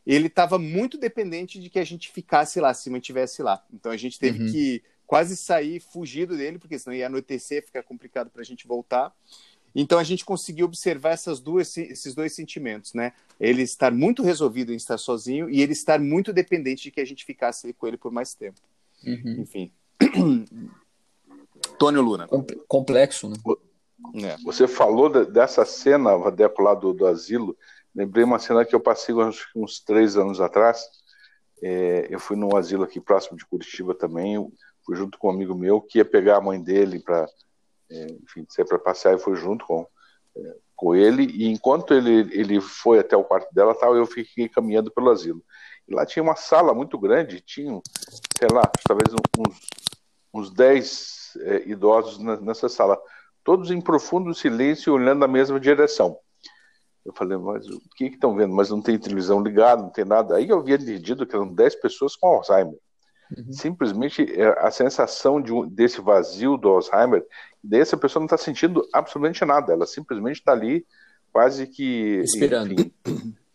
ele 0.05 0.27
estava 0.27 0.57
muito 0.57 0.97
dependente 0.97 1.59
de 1.59 1.69
que 1.69 1.79
a 1.79 1.83
gente 1.83 2.11
ficasse 2.11 2.59
lá, 2.59 2.73
se 2.73 2.89
mantivesse 2.89 3.41
lá. 3.41 3.63
Então 3.73 3.91
a 3.91 3.97
gente 3.97 4.19
teve 4.19 4.43
uhum. 4.43 4.51
que 4.51 4.83
quase 5.05 5.35
sair 5.35 5.79
fugido 5.79 6.37
dele, 6.37 6.59
porque 6.59 6.77
senão 6.77 6.95
ia 6.95 7.07
anoitecer, 7.07 7.65
ficar 7.65 7.83
complicado 7.83 8.29
para 8.29 8.41
a 8.41 8.45
gente 8.45 8.67
voltar. 8.67 9.13
Então 9.73 9.99
a 9.99 10.03
gente 10.03 10.25
conseguiu 10.25 10.65
observar 10.65 11.11
essas 11.11 11.39
duas, 11.39 11.75
esses 11.77 12.15
dois 12.15 12.33
sentimentos, 12.33 12.93
né? 12.93 13.13
Ele 13.39 13.61
estar 13.61 13.91
muito 13.91 14.23
resolvido 14.23 14.73
em 14.73 14.75
estar 14.75 14.97
sozinho 14.97 15.49
e 15.49 15.61
ele 15.61 15.73
estar 15.73 15.99
muito 15.99 16.33
dependente 16.33 16.83
de 16.83 16.91
que 16.91 17.01
a 17.01 17.05
gente 17.05 17.25
ficasse 17.25 17.71
com 17.73 17.87
ele 17.87 17.97
por 17.97 18.11
mais 18.11 18.33
tempo. 18.33 18.59
Uhum. 19.05 19.41
Enfim. 19.41 19.71
Tônio 21.77 22.01
Luna. 22.01 22.27
Complexo, 22.67 23.29
né? 23.29 23.35
É. 24.15 24.37
Você 24.43 24.67
falou 24.67 25.25
dessa 25.25 25.65
cena, 25.65 26.15
Vadeco, 26.15 26.61
lá 26.61 26.73
do, 26.73 26.93
do 26.93 27.05
asilo. 27.05 27.57
Lembrei 27.99 28.23
uma 28.23 28.39
cena 28.39 28.63
que 28.63 28.73
eu 28.73 28.79
passei 28.79 29.13
uns, 29.13 29.45
uns 29.53 29.81
três 29.81 30.15
anos 30.15 30.39
atrás. 30.39 30.85
É, 31.61 32.07
eu 32.09 32.17
fui 32.17 32.37
num 32.37 32.55
asilo 32.55 32.85
aqui 32.85 32.97
próximo 32.97 33.37
de 33.37 33.45
Curitiba 33.45 33.93
também. 33.93 34.37
fui 34.85 34.95
junto 34.95 35.19
com 35.19 35.27
um 35.27 35.31
amigo 35.31 35.53
meu 35.53 35.81
que 35.81 35.97
ia 35.97 36.05
pegar 36.05 36.37
a 36.37 36.41
mãe 36.41 36.63
dele 36.63 37.01
para, 37.01 37.27
é, 37.91 38.07
enfim, 38.23 38.47
para 38.65 38.79
passear 38.79 39.15
e 39.15 39.19
fui 39.19 39.35
junto 39.35 39.65
com, 39.65 39.85
é, 40.33 40.55
com 40.77 40.95
ele. 40.95 41.25
E 41.25 41.49
enquanto 41.49 41.93
ele, 41.93 42.19
ele 42.31 42.61
foi 42.61 42.99
até 42.99 43.17
o 43.17 43.23
quarto 43.25 43.53
dela, 43.53 43.75
tal, 43.75 43.93
eu 43.97 44.05
fiquei 44.05 44.47
caminhando 44.47 44.89
pelo 44.89 45.09
asilo. 45.09 45.43
E 45.85 45.93
lá 45.93 46.05
tinha 46.05 46.23
uma 46.23 46.37
sala 46.37 46.73
muito 46.73 46.97
grande, 46.97 47.41
tinha, 47.41 47.81
sei 48.37 48.47
lá, 48.49 48.61
talvez 48.87 49.13
uns, 49.13 49.59
uns 50.33 50.53
dez 50.53 51.33
é, 51.41 51.67
idosos 51.67 52.17
nessa 52.17 52.69
sala, 52.69 52.97
todos 53.43 53.69
em 53.71 53.81
profundo 53.81 54.33
silêncio, 54.33 54.93
olhando 54.93 55.19
na 55.19 55.27
mesma 55.27 55.59
direção. 55.59 56.17
Eu 57.05 57.13
falei, 57.13 57.37
mas 57.37 57.67
o 57.67 57.81
que 57.95 58.05
estão 58.05 58.35
vendo? 58.35 58.53
Mas 58.53 58.69
não 58.69 58.81
tem 58.81 58.97
televisão 58.97 59.41
ligada, 59.41 59.81
não 59.81 59.89
tem 59.89 60.05
nada. 60.05 60.35
Aí 60.35 60.49
eu 60.49 60.59
havia 60.59 60.75
entendido 60.75 61.25
que 61.25 61.35
eram 61.35 61.53
10 61.53 61.75
pessoas 61.75 62.15
com 62.15 62.27
Alzheimer. 62.27 62.77
Uhum. 63.35 63.53
Simplesmente 63.53 64.23
é, 64.39 64.47
a 64.59 64.71
sensação 64.71 65.41
de 65.41 65.51
desse 65.69 66.01
vazio 66.01 66.57
do 66.57 66.69
Alzheimer, 66.69 67.25
dessa 67.63 67.95
pessoa 67.95 68.21
não 68.21 68.25
está 68.25 68.37
sentindo 68.37 68.87
absolutamente 68.93 69.45
nada. 69.45 69.73
Ela 69.73 69.85
simplesmente 69.85 70.37
está 70.39 70.51
ali, 70.51 70.85
quase 71.31 71.67
que. 71.67 72.17
Respirando. 72.21 72.73
Enfim, 72.73 72.93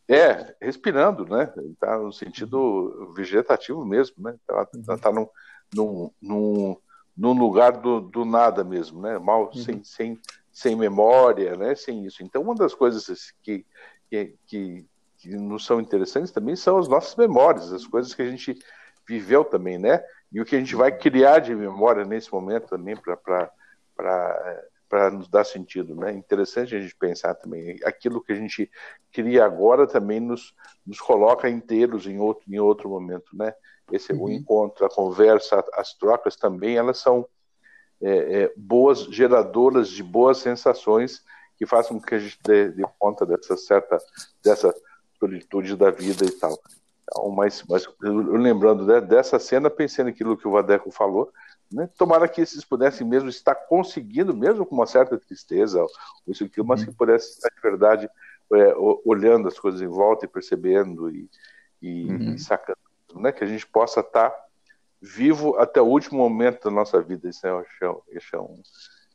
é, 0.09 0.55
respirando, 0.61 1.25
né? 1.25 1.53
Está 1.73 1.99
no 1.99 2.13
sentido 2.13 3.13
vegetativo 3.17 3.85
mesmo, 3.85 4.17
né? 4.19 4.35
Ela 4.49 4.69
está 4.95 5.11
uhum. 5.11 5.15
num, 5.15 5.29
num, 5.75 6.11
num, 6.21 6.77
num, 7.17 7.33
lugar 7.33 7.73
do, 7.73 8.01
do 8.01 8.25
nada 8.25 8.63
mesmo, 8.63 9.01
né? 9.01 9.19
Mal, 9.19 9.47
uhum. 9.47 9.55
sem, 9.55 9.83
sem 9.83 10.21
sem 10.55 10.77
memória, 10.77 11.57
né, 11.57 11.75
sem 11.75 12.07
isso. 12.07 12.23
Então, 12.23 12.41
uma 12.41 12.55
das 12.55 12.73
coisas 12.73 13.35
que, 13.43 13.67
que, 14.09 14.37
que, 14.47 14.87
que 15.19 15.29
nos 15.31 15.67
são 15.67 15.81
interessantes 15.81 16.31
também 16.31 16.55
são 16.55 16.79
as 16.79 16.87
nossas 16.87 17.17
memórias, 17.17 17.73
as 17.73 17.85
coisas 17.85 18.15
que 18.15 18.23
a 18.23 18.31
gente 18.31 18.57
viveu 19.07 19.45
também, 19.45 19.79
né? 19.79 20.01
E 20.33 20.41
o 20.41 20.45
que 20.45 20.55
a 20.55 20.59
gente 20.61 20.77
vai 20.77 20.97
criar 20.97 21.41
de 21.41 21.53
memória 21.55 22.05
nesse 22.05 22.33
momento 22.33 22.69
também 22.69 22.97
para 22.97 23.51
nos 25.11 25.29
dar 25.29 25.45
sentido, 25.45 25.97
né? 25.97 26.13
Interessante 26.13 26.77
a 26.77 26.81
gente 26.81 26.95
pensar 26.95 27.35
também. 27.35 27.77
Aquilo 27.85 28.23
que 28.23 28.33
a 28.33 28.37
gente 28.37 28.71
cria 29.13 29.45
agora 29.45 29.89
também 29.89 30.21
nos, 30.21 30.55
nos 30.87 31.01
coloca 31.01 31.51
inteiros 31.51 32.07
em 32.07 32.19
outro, 32.21 32.45
em 32.49 32.61
outro 32.61 32.89
momento, 32.89 33.37
né? 33.37 33.53
Esse 33.91 34.13
uhum. 34.13 34.23
o 34.23 34.31
encontro, 34.31 34.87
a 34.87 34.89
conversa, 34.89 35.65
as 35.75 35.95
trocas 35.95 36.37
também, 36.37 36.77
elas 36.77 36.99
são 36.99 37.29
é, 38.03 38.43
é, 38.43 38.53
boas 38.57 39.01
geradoras 39.05 39.89
de 39.89 40.03
boas 40.03 40.39
sensações 40.39 41.23
que 41.57 41.67
façam 41.67 41.99
com 41.99 42.07
que 42.07 42.15
a 42.15 42.19
gente 42.19 42.39
dê, 42.45 42.69
dê 42.69 42.85
conta 42.99 43.25
dessa 43.25 43.57
certa 43.57 43.99
dessa 44.43 44.75
solitude 45.19 45.77
da 45.77 45.91
vida 45.91 46.25
e 46.25 46.31
tal. 46.33 46.59
Então, 47.03 47.31
mas, 47.31 47.63
mas 47.69 47.87
eu, 48.03 48.37
lembrando 48.37 48.85
né, 48.85 49.01
dessa 49.01 49.39
cena, 49.39 49.71
pensando 49.71 50.07
naquilo 50.07 50.37
que 50.37 50.49
o 50.49 50.51
Vadeco 50.51 50.91
falou, 50.91 51.33
né, 51.71 51.89
tomara 51.97 52.29
que 52.29 52.41
esses 52.41 52.65
pudessem 52.65 53.07
mesmo 53.07 53.29
estar 53.29 53.55
conseguindo, 53.55 54.35
mesmo 54.35 54.65
com 54.65 54.75
uma 54.75 54.87
certa 54.87 55.19
tristeza, 55.19 55.85
isso 56.27 56.45
aqui, 56.45 56.63
mas 56.63 56.83
que 56.83 56.91
uhum. 56.91 56.97
pudessem 56.97 57.31
estar 57.31 57.51
de 57.51 57.61
verdade 57.61 58.11
é, 58.53 58.75
olhando 59.05 59.49
as 59.49 59.59
coisas 59.59 59.81
em 59.81 59.87
volta 59.87 60.25
e 60.25 60.29
percebendo 60.29 61.11
e, 61.11 61.29
e, 61.81 62.07
uhum. 62.07 62.35
e 62.35 62.39
sacando, 62.39 62.79
né, 63.17 63.33
que 63.33 63.45
a 63.45 63.47
gente 63.47 63.67
possa 63.67 64.01
estar 64.01 64.35
vivo 65.05 65.57
até 65.57 65.81
o 65.81 65.87
último 65.87 66.19
momento 66.19 66.65
da 66.65 66.71
nossa 66.71 67.01
vida. 67.03 67.29
Isso 67.29 67.47
é, 67.47 67.65
isso 68.13 68.37
é 68.37 68.41
um, 68.41 68.63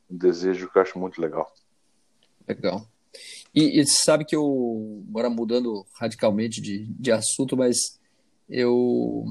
um 0.10 0.17
desejo 0.17 0.69
que 0.69 0.78
eu 0.78 0.82
acho 0.82 0.99
muito 0.99 1.19
legal. 1.19 1.52
Legal. 2.47 2.88
E, 3.54 3.80
e 3.80 3.86
sabe 3.88 4.23
que 4.23 4.36
eu, 4.36 5.04
agora 5.10 5.30
mudando 5.30 5.86
radicalmente 5.93 6.62
de, 6.62 6.86
de 6.86 7.12
assunto, 7.12 7.58
mas 7.58 7.99
eu 8.47 9.25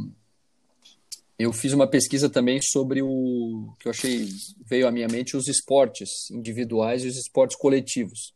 eu 1.39 1.53
fiz 1.53 1.73
uma 1.73 1.87
pesquisa 1.87 2.29
também 2.29 2.61
sobre 2.61 3.01
o 3.01 3.73
que 3.79 3.87
eu 3.87 3.91
achei 3.91 4.29
veio 4.67 4.89
à 4.89 4.91
minha 4.91 5.07
mente 5.07 5.37
os 5.37 5.47
esportes 5.47 6.29
individuais 6.33 7.05
e 7.05 7.07
os 7.07 7.17
esportes 7.17 7.57
coletivos. 7.57 8.35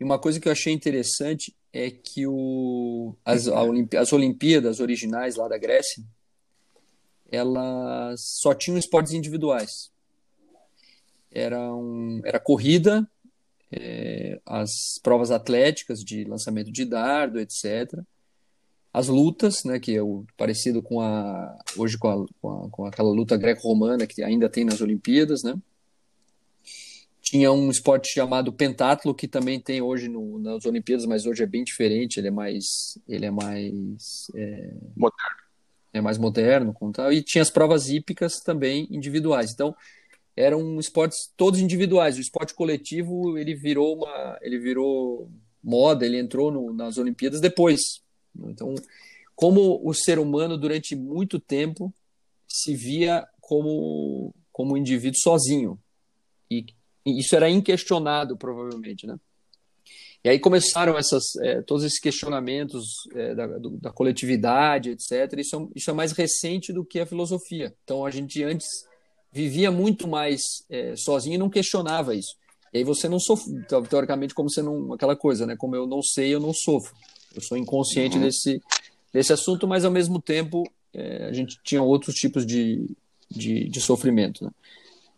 E 0.00 0.04
uma 0.04 0.18
coisa 0.18 0.40
que 0.40 0.48
eu 0.48 0.52
achei 0.52 0.72
interessante 0.72 1.54
é 1.70 1.90
que 1.90 2.26
o, 2.26 3.14
as, 3.22 3.46
Olimpí 3.52 3.98
as 3.98 4.14
Olimpíadas 4.14 4.80
originais 4.80 5.36
lá 5.36 5.46
da 5.46 5.58
Grécia, 5.58 6.02
elas 7.32 8.20
só 8.20 8.54
tinham 8.54 8.78
esportes 8.78 9.14
individuais. 9.14 9.90
Era, 11.30 11.74
um, 11.74 12.20
era 12.24 12.38
corrida, 12.38 13.08
é, 13.72 14.38
as 14.44 15.00
provas 15.02 15.30
atléticas 15.30 16.00
de 16.00 16.24
lançamento 16.24 16.70
de 16.70 16.84
dardo, 16.84 17.40
etc. 17.40 18.00
As 18.92 19.08
lutas, 19.08 19.64
né, 19.64 19.80
que 19.80 19.96
é 19.96 20.02
o 20.02 20.26
parecido 20.36 20.82
com 20.82 21.00
a 21.00 21.58
hoje 21.78 21.96
com, 21.96 22.08
a, 22.08 22.26
com, 22.40 22.50
a, 22.50 22.70
com 22.70 22.84
aquela 22.84 23.10
luta 23.10 23.38
greco-romana 23.38 24.06
que 24.06 24.22
ainda 24.22 24.50
tem 24.50 24.64
nas 24.64 24.82
Olimpíadas, 24.82 25.42
né? 25.42 25.54
Tinha 27.22 27.50
um 27.50 27.70
esporte 27.70 28.12
chamado 28.12 28.52
pentatlo 28.52 29.14
que 29.14 29.26
também 29.26 29.58
tem 29.58 29.80
hoje 29.80 30.08
no, 30.08 30.38
nas 30.38 30.66
Olimpíadas, 30.66 31.06
mas 31.06 31.24
hoje 31.24 31.42
é 31.42 31.46
bem 31.46 31.64
diferente. 31.64 32.18
Ele 32.18 32.28
é 32.28 32.30
mais, 32.32 32.98
ele 33.08 33.24
é 33.24 33.30
mais 33.30 34.30
é, 34.34 34.74
moderno, 34.94 35.41
é 35.92 36.00
mais 36.00 36.18
moderno, 36.18 36.72
com 36.72 36.90
tal. 36.90 37.12
E 37.12 37.22
tinha 37.22 37.42
as 37.42 37.50
provas 37.50 37.88
hípicas 37.88 38.40
também 38.40 38.86
individuais. 38.90 39.50
Então 39.52 39.74
eram 40.36 40.78
esportes 40.78 41.30
todos 41.36 41.60
individuais. 41.60 42.16
O 42.16 42.20
esporte 42.20 42.54
coletivo 42.54 43.36
ele 43.36 43.54
virou 43.54 43.96
uma, 43.96 44.38
ele 44.40 44.58
virou 44.58 45.30
moda. 45.62 46.06
Ele 46.06 46.18
entrou 46.18 46.50
no, 46.50 46.72
nas 46.72 46.96
Olimpíadas 46.96 47.40
depois. 47.40 47.80
Então, 48.34 48.74
como 49.34 49.80
o 49.84 49.92
ser 49.92 50.18
humano 50.18 50.56
durante 50.56 50.96
muito 50.96 51.38
tempo 51.38 51.92
se 52.48 52.74
via 52.74 53.26
como 53.40 54.34
como 54.50 54.74
um 54.74 54.76
indivíduo 54.76 55.18
sozinho 55.18 55.78
e 56.50 56.66
isso 57.06 57.34
era 57.34 57.48
inquestionado 57.48 58.36
provavelmente, 58.36 59.06
né? 59.06 59.18
E 60.24 60.28
aí 60.28 60.38
começaram 60.38 60.96
essas, 60.96 61.34
é, 61.40 61.62
todos 61.62 61.84
esses 61.84 61.98
questionamentos 61.98 62.84
é, 63.14 63.34
da, 63.34 63.46
do, 63.58 63.70
da, 63.70 63.90
coletividade, 63.90 64.90
etc. 64.90 65.38
Isso 65.38 65.56
é, 65.56 65.66
isso 65.74 65.90
é, 65.90 65.92
mais 65.92 66.12
recente 66.12 66.72
do 66.72 66.84
que 66.84 67.00
a 67.00 67.06
filosofia. 67.06 67.74
Então 67.82 68.06
a 68.06 68.10
gente 68.10 68.42
antes 68.42 68.66
vivia 69.32 69.70
muito 69.72 70.06
mais 70.06 70.40
é, 70.70 70.94
sozinho 70.96 71.34
e 71.34 71.38
não 71.38 71.50
questionava 71.50 72.14
isso. 72.14 72.36
E 72.72 72.78
aí 72.78 72.84
você 72.84 73.08
não 73.08 73.18
sofre, 73.18 73.52
teoricamente, 73.88 74.32
como 74.32 74.48
você 74.48 74.62
não. 74.62 74.92
aquela 74.92 75.16
coisa, 75.16 75.44
né? 75.44 75.56
Como 75.56 75.74
eu 75.74 75.86
não 75.86 76.02
sei, 76.02 76.34
eu 76.34 76.40
não 76.40 76.54
sofro. 76.54 76.94
Eu 77.34 77.42
sou 77.42 77.58
inconsciente 77.58 78.16
uhum. 78.16 78.22
desse, 78.22 78.62
desse 79.12 79.32
assunto, 79.32 79.66
mas 79.66 79.84
ao 79.84 79.90
mesmo 79.90 80.20
tempo 80.20 80.62
é, 80.94 81.26
a 81.26 81.32
gente 81.32 81.58
tinha 81.64 81.82
outros 81.82 82.14
tipos 82.14 82.46
de, 82.46 82.86
de, 83.30 83.68
de 83.68 83.80
sofrimento, 83.80 84.44
né? 84.44 84.50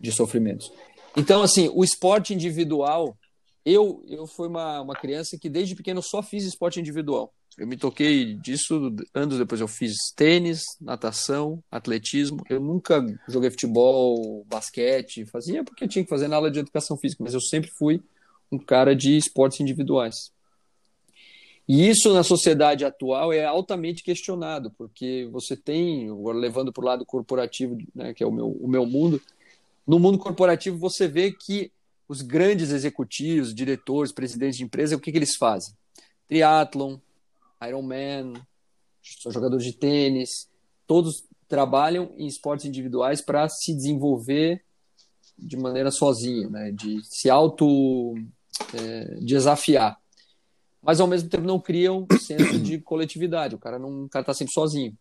De 0.00 0.10
sofrimentos. 0.10 0.72
Então, 1.16 1.42
assim, 1.42 1.70
o 1.72 1.84
esporte 1.84 2.34
individual, 2.34 3.16
eu 3.64 4.04
eu 4.08 4.26
fui 4.26 4.48
uma, 4.48 4.80
uma 4.80 4.94
criança 4.94 5.38
que 5.38 5.48
desde 5.48 5.74
pequeno 5.74 6.02
só 6.02 6.22
fiz 6.22 6.44
esporte 6.44 6.80
individual. 6.80 7.32
Eu 7.56 7.68
me 7.68 7.76
toquei 7.76 8.34
disso 8.34 8.94
anos 9.14 9.38
depois. 9.38 9.60
Eu 9.60 9.68
fiz 9.68 9.94
tênis, 10.16 10.62
natação, 10.80 11.62
atletismo. 11.70 12.42
Eu 12.50 12.60
nunca 12.60 13.04
joguei 13.28 13.50
futebol, 13.50 14.44
basquete, 14.48 15.24
fazia 15.26 15.62
porque 15.62 15.86
tinha 15.86 16.02
que 16.02 16.10
fazer 16.10 16.26
na 16.26 16.36
aula 16.36 16.50
de 16.50 16.58
educação 16.58 16.96
física, 16.96 17.22
mas 17.22 17.32
eu 17.32 17.40
sempre 17.40 17.70
fui 17.78 18.02
um 18.50 18.58
cara 18.58 18.94
de 18.94 19.16
esportes 19.16 19.60
individuais. 19.60 20.32
E 21.66 21.88
isso 21.88 22.12
na 22.12 22.22
sociedade 22.22 22.84
atual 22.84 23.32
é 23.32 23.44
altamente 23.44 24.02
questionado, 24.02 24.70
porque 24.76 25.26
você 25.32 25.56
tem, 25.56 26.10
agora 26.10 26.36
levando 26.36 26.72
para 26.72 26.82
o 26.82 26.86
lado 26.86 27.06
corporativo, 27.06 27.78
né, 27.94 28.12
que 28.12 28.22
é 28.22 28.26
o 28.26 28.32
meu, 28.32 28.48
o 28.48 28.68
meu 28.68 28.84
mundo, 28.84 29.20
no 29.86 29.98
mundo 29.98 30.18
corporativo 30.18 30.76
você 30.76 31.08
vê 31.08 31.32
que 31.32 31.72
os 32.08 32.22
grandes 32.22 32.70
executivos, 32.70 33.54
diretores, 33.54 34.12
presidentes 34.12 34.56
de 34.56 34.64
empresa, 34.64 34.96
o 34.96 35.00
que, 35.00 35.10
que 35.10 35.18
eles 35.18 35.36
fazem? 35.36 35.74
Triathlon, 36.28 36.98
Ironman, 37.66 38.34
são 39.20 39.32
jogadores 39.32 39.64
de 39.64 39.72
tênis, 39.72 40.48
todos 40.86 41.24
trabalham 41.48 42.12
em 42.16 42.26
esportes 42.26 42.66
individuais 42.66 43.20
para 43.20 43.48
se 43.48 43.74
desenvolver 43.74 44.62
de 45.38 45.56
maneira 45.56 45.90
sozinho, 45.90 46.50
né? 46.50 46.70
de 46.72 47.00
se 47.04 47.28
auto 47.28 48.14
é, 48.72 49.16
desafiar. 49.20 49.98
Mas 50.82 51.00
ao 51.00 51.06
mesmo 51.06 51.28
tempo 51.28 51.46
não 51.46 51.58
criam 51.58 52.06
senso 52.20 52.58
de 52.60 52.78
coletividade. 52.78 53.54
O 53.54 53.58
cara 53.58 53.78
não 53.78 54.06
está 54.06 54.34
sempre 54.34 54.52
sozinho. 54.52 54.96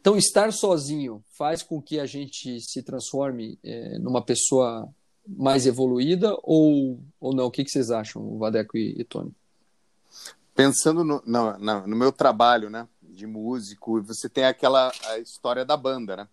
Então, 0.00 0.16
estar 0.16 0.52
sozinho 0.52 1.22
faz 1.36 1.62
com 1.62 1.82
que 1.82 1.98
a 1.98 2.06
gente 2.06 2.60
se 2.60 2.82
transforme 2.82 3.58
é, 3.62 3.98
numa 3.98 4.24
pessoa 4.24 4.88
mais 5.28 5.66
evoluída 5.66 6.34
ou, 6.42 6.98
ou 7.20 7.34
não? 7.34 7.46
O 7.46 7.50
que, 7.50 7.64
que 7.64 7.70
vocês 7.70 7.90
acham, 7.90 8.38
Vadeco 8.38 8.76
e, 8.76 8.94
e 8.98 9.04
Tony? 9.04 9.32
Pensando 10.54 11.04
no, 11.04 11.22
no, 11.24 11.58
no, 11.86 11.96
meu 11.96 12.10
trabalho 12.10 12.70
né, 12.70 12.88
de 13.02 13.26
músico, 13.26 14.02
você 14.02 14.28
tem 14.28 14.44
aquela 14.44 14.90
história 15.22 15.64
da 15.64 15.76
banda, 15.76 16.16
né? 16.16 16.28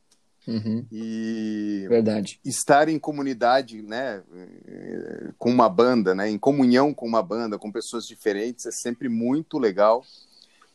Uhum. 0.48 0.86
E 0.92 1.86
Verdade. 1.90 2.40
estar 2.46 2.88
em 2.88 3.00
comunidade, 3.00 3.82
né, 3.82 4.22
com 5.40 5.50
uma 5.50 5.68
banda, 5.68 6.14
né, 6.14 6.30
em 6.30 6.38
comunhão 6.38 6.94
com 6.94 7.08
uma 7.08 7.24
banda, 7.24 7.58
com 7.58 7.72
pessoas 7.72 8.06
diferentes, 8.06 8.68
é 8.68 8.72
sempre 8.72 9.10
muito 9.10 9.58
legal 9.58 10.04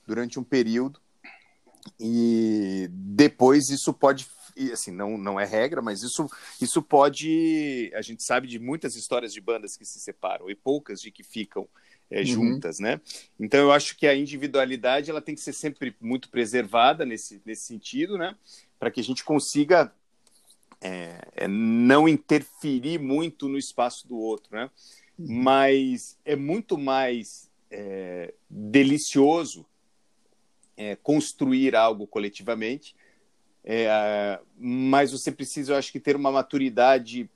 durante 0.04 0.40
um 0.40 0.44
período 0.44 1.00
e 2.00 2.88
depois 2.90 3.68
isso 3.68 3.92
pode 3.92 4.26
assim 4.72 4.90
não 4.90 5.16
não 5.16 5.38
é 5.38 5.44
regra 5.44 5.82
mas 5.82 6.02
isso 6.02 6.28
isso 6.60 6.82
pode 6.82 7.90
a 7.94 8.02
gente 8.02 8.22
sabe 8.22 8.46
de 8.46 8.58
muitas 8.58 8.96
histórias 8.96 9.32
de 9.32 9.40
bandas 9.40 9.76
que 9.76 9.84
se 9.84 10.00
separam 10.00 10.50
e 10.50 10.54
poucas 10.54 11.00
de 11.00 11.10
que 11.10 11.22
ficam 11.22 11.68
é, 12.10 12.20
uhum. 12.20 12.26
juntas 12.26 12.78
né 12.78 13.00
então 13.38 13.60
eu 13.60 13.72
acho 13.72 13.96
que 13.96 14.06
a 14.06 14.14
individualidade 14.14 15.10
ela 15.10 15.22
tem 15.22 15.34
que 15.34 15.40
ser 15.40 15.52
sempre 15.52 15.94
muito 16.00 16.28
preservada 16.28 17.04
nesse 17.04 17.40
nesse 17.44 17.64
sentido 17.64 18.18
né 18.18 18.36
para 18.78 18.90
que 18.90 19.00
a 19.00 19.04
gente 19.04 19.24
consiga 19.24 19.92
é, 20.80 21.20
é, 21.36 21.48
não 21.48 22.08
interferir 22.08 22.98
muito 22.98 23.48
no 23.48 23.58
espaço 23.58 24.08
do 24.08 24.16
outro 24.16 24.54
né 24.56 24.70
uhum. 25.18 25.42
mas 25.42 26.18
é 26.24 26.34
muito 26.34 26.76
mais 26.76 27.50
é, 27.70 28.34
delicioso 28.48 29.64
é, 30.80 30.96
construir 30.96 31.76
algo 31.76 32.06
coletivamente, 32.06 32.96
é, 33.64 34.38
mas 34.58 35.12
você 35.12 35.30
precisa, 35.30 35.72
eu 35.72 35.76
acho 35.76 35.92
que, 35.92 36.00
ter 36.00 36.16
uma 36.16 36.32
maturidade 36.32 37.28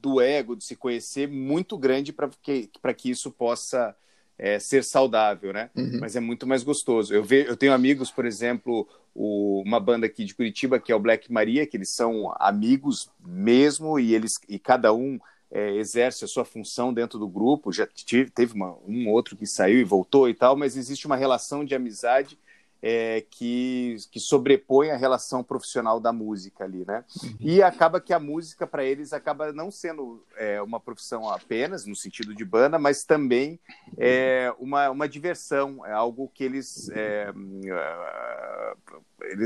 do 0.00 0.20
ego, 0.20 0.56
de 0.56 0.64
se 0.64 0.74
conhecer, 0.74 1.28
muito 1.28 1.76
grande 1.76 2.12
para 2.12 2.30
que, 2.42 2.70
que 2.96 3.10
isso 3.10 3.30
possa 3.30 3.94
é, 4.38 4.58
ser 4.58 4.82
saudável, 4.82 5.52
né? 5.52 5.70
Uhum. 5.76 5.98
Mas 6.00 6.16
é 6.16 6.20
muito 6.20 6.46
mais 6.46 6.62
gostoso. 6.62 7.14
Eu, 7.14 7.22
ve, 7.22 7.44
eu 7.46 7.56
tenho 7.56 7.74
amigos, 7.74 8.10
por 8.10 8.24
exemplo, 8.24 8.88
o, 9.14 9.62
uma 9.64 9.78
banda 9.78 10.06
aqui 10.06 10.24
de 10.24 10.34
Curitiba, 10.34 10.80
que 10.80 10.90
é 10.90 10.94
o 10.94 11.00
Black 11.00 11.30
Maria, 11.30 11.66
que 11.66 11.76
eles 11.76 11.94
são 11.94 12.32
amigos 12.38 13.10
mesmo 13.24 13.98
e 13.98 14.14
eles 14.14 14.32
e 14.48 14.58
cada 14.58 14.94
um 14.94 15.20
é, 15.50 15.74
exerce 15.76 16.24
a 16.24 16.28
sua 16.28 16.44
função 16.44 16.92
dentro 16.92 17.18
do 17.18 17.28
grupo. 17.28 17.70
Já 17.70 17.86
tive, 17.86 18.30
teve 18.30 18.54
uma, 18.54 18.76
um 18.86 19.10
outro 19.10 19.36
que 19.36 19.46
saiu 19.46 19.78
e 19.78 19.84
voltou 19.84 20.28
e 20.28 20.34
tal, 20.34 20.56
mas 20.56 20.76
existe 20.76 21.06
uma 21.06 21.16
relação 21.16 21.64
de 21.64 21.74
amizade 21.74 22.38
é, 22.82 23.24
que, 23.30 23.96
que 24.10 24.18
sobrepõe 24.18 24.90
a 24.90 24.96
relação 24.96 25.42
profissional 25.42 26.00
da 26.00 26.12
música 26.12 26.64
ali, 26.64 26.84
né? 26.86 27.04
Uhum. 27.22 27.36
E 27.40 27.62
acaba 27.62 28.00
que 28.00 28.12
a 28.12 28.18
música 28.18 28.66
para 28.66 28.84
eles 28.84 29.12
acaba 29.12 29.52
não 29.52 29.70
sendo 29.70 30.24
é, 30.36 30.60
uma 30.62 30.80
profissão 30.80 31.28
apenas 31.28 31.86
no 31.86 31.94
sentido 31.94 32.34
de 32.34 32.44
banda, 32.44 32.78
mas 32.78 33.04
também 33.04 33.58
é 33.98 34.52
uma, 34.58 34.90
uma 34.90 35.08
diversão, 35.08 35.84
é 35.84 35.92
algo 35.92 36.30
que 36.32 36.44
eles 36.44 36.90
é, 36.90 37.32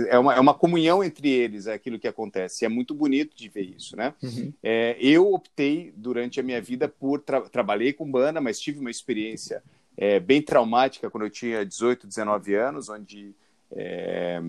é 0.09 0.19
uma, 0.19 0.35
é 0.35 0.41
uma 0.41 0.55
comunhão 0.55 1.03
entre 1.03 1.29
eles, 1.29 1.67
é 1.67 1.75
aquilo 1.75 1.99
que 1.99 2.09
acontece. 2.09 2.65
E 2.65 2.67
é 2.67 2.69
muito 2.69 2.95
bonito 2.95 3.37
de 3.37 3.49
ver 3.49 3.75
isso, 3.77 3.97
né? 3.97 4.15
Uhum. 4.23 4.53
É, 4.63 4.97
eu 5.01 5.33
optei 5.33 5.93
durante 5.97 6.39
a 6.39 6.43
minha 6.43 6.61
vida 6.61 6.89
por 6.89 7.21
tra 7.21 7.41
trabalhei 7.43 7.93
com 7.93 8.11
banda, 8.11 8.41
mas 8.41 8.61
tive 8.61 8.79
uma 8.79 8.91
experiência 8.91 9.63
é, 9.97 10.19
bem 10.19 10.43
traumática 10.43 11.11
quando 11.11 11.25
eu 11.25 11.31
tinha 11.31 11.65
18, 11.65 12.07
19 12.07 12.55
anos, 12.55 12.89
onde 12.89 13.35
é, 13.73 14.41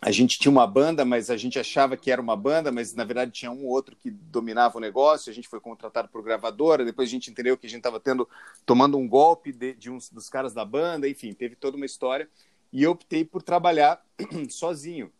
a 0.00 0.10
gente 0.10 0.38
tinha 0.38 0.52
uma 0.52 0.66
banda, 0.66 1.02
mas 1.02 1.30
a 1.30 1.36
gente 1.36 1.58
achava 1.58 1.96
que 1.96 2.10
era 2.10 2.20
uma 2.20 2.36
banda, 2.36 2.70
mas 2.70 2.94
na 2.94 3.04
verdade 3.04 3.30
tinha 3.30 3.50
um 3.50 3.64
ou 3.64 3.70
outro 3.70 3.96
que 3.96 4.10
dominava 4.10 4.76
o 4.76 4.80
negócio. 4.80 5.30
A 5.30 5.34
gente 5.34 5.48
foi 5.48 5.60
contratado 5.60 6.08
por 6.08 6.22
gravadora, 6.22 6.84
depois 6.84 7.08
a 7.08 7.10
gente 7.10 7.30
entendeu 7.30 7.56
que 7.56 7.66
a 7.66 7.70
gente 7.70 7.78
estava 7.78 7.98
tendo 7.98 8.28
tomando 8.66 8.98
um 8.98 9.08
golpe 9.08 9.50
de, 9.50 9.72
de 9.72 9.90
dos 10.12 10.28
caras 10.28 10.52
da 10.52 10.62
banda, 10.62 11.08
enfim, 11.08 11.32
teve 11.32 11.56
toda 11.56 11.78
uma 11.78 11.86
história. 11.86 12.28
E 12.70 12.82
eu 12.82 12.90
optei 12.90 13.24
por 13.24 13.42
trabalhar 13.42 14.04
sozinho, 14.50 15.10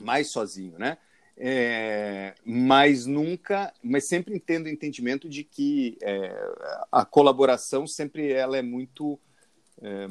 mais 0.00 0.30
sozinho, 0.30 0.78
né? 0.78 0.96
É, 1.36 2.34
mas 2.44 3.06
nunca, 3.06 3.72
mas 3.82 4.06
sempre 4.06 4.38
tendo 4.38 4.66
o 4.66 4.68
entendimento 4.68 5.28
de 5.28 5.42
que 5.42 5.98
é, 6.00 6.32
a 6.92 7.04
colaboração 7.04 7.86
sempre 7.86 8.32
ela 8.32 8.56
é 8.56 8.62
muito 8.62 9.18
é, 9.82 10.06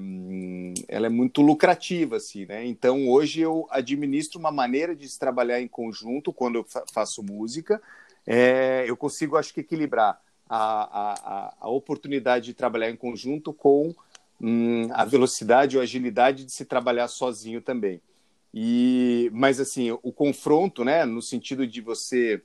ela 0.89 1.07
é 1.07 1.09
muito 1.09 1.41
lucrativa 1.41 2.17
assim, 2.17 2.45
né? 2.45 2.65
Então 2.65 3.07
hoje 3.09 3.39
eu 3.39 3.65
administro 3.69 4.37
uma 4.37 4.51
maneira 4.51 4.95
de 4.95 5.07
se 5.07 5.17
trabalhar 5.17 5.61
em 5.61 5.67
conjunto 5.67 6.33
quando 6.33 6.55
eu 6.55 6.65
faço 6.93 7.23
música, 7.23 7.81
é, 8.27 8.83
eu 8.87 8.97
consigo 8.97 9.37
acho 9.37 9.53
que 9.53 9.61
equilibrar 9.61 10.19
a, 10.49 11.13
a, 11.13 11.53
a 11.61 11.69
oportunidade 11.69 12.47
de 12.47 12.53
trabalhar 12.53 12.89
em 12.89 12.97
conjunto 12.97 13.53
com 13.53 13.95
hum, 14.41 14.89
a 14.91 15.05
velocidade 15.05 15.77
ou 15.77 15.83
agilidade 15.83 16.45
de 16.45 16.51
se 16.51 16.65
trabalhar 16.65 17.07
sozinho 17.07 17.61
também. 17.61 18.01
E, 18.53 19.31
mas 19.33 19.59
assim, 19.59 19.91
o 19.91 20.11
confronto, 20.11 20.85
né, 20.85 21.05
no 21.05 21.21
sentido 21.21 21.65
de 21.65 21.81
você 21.81 22.41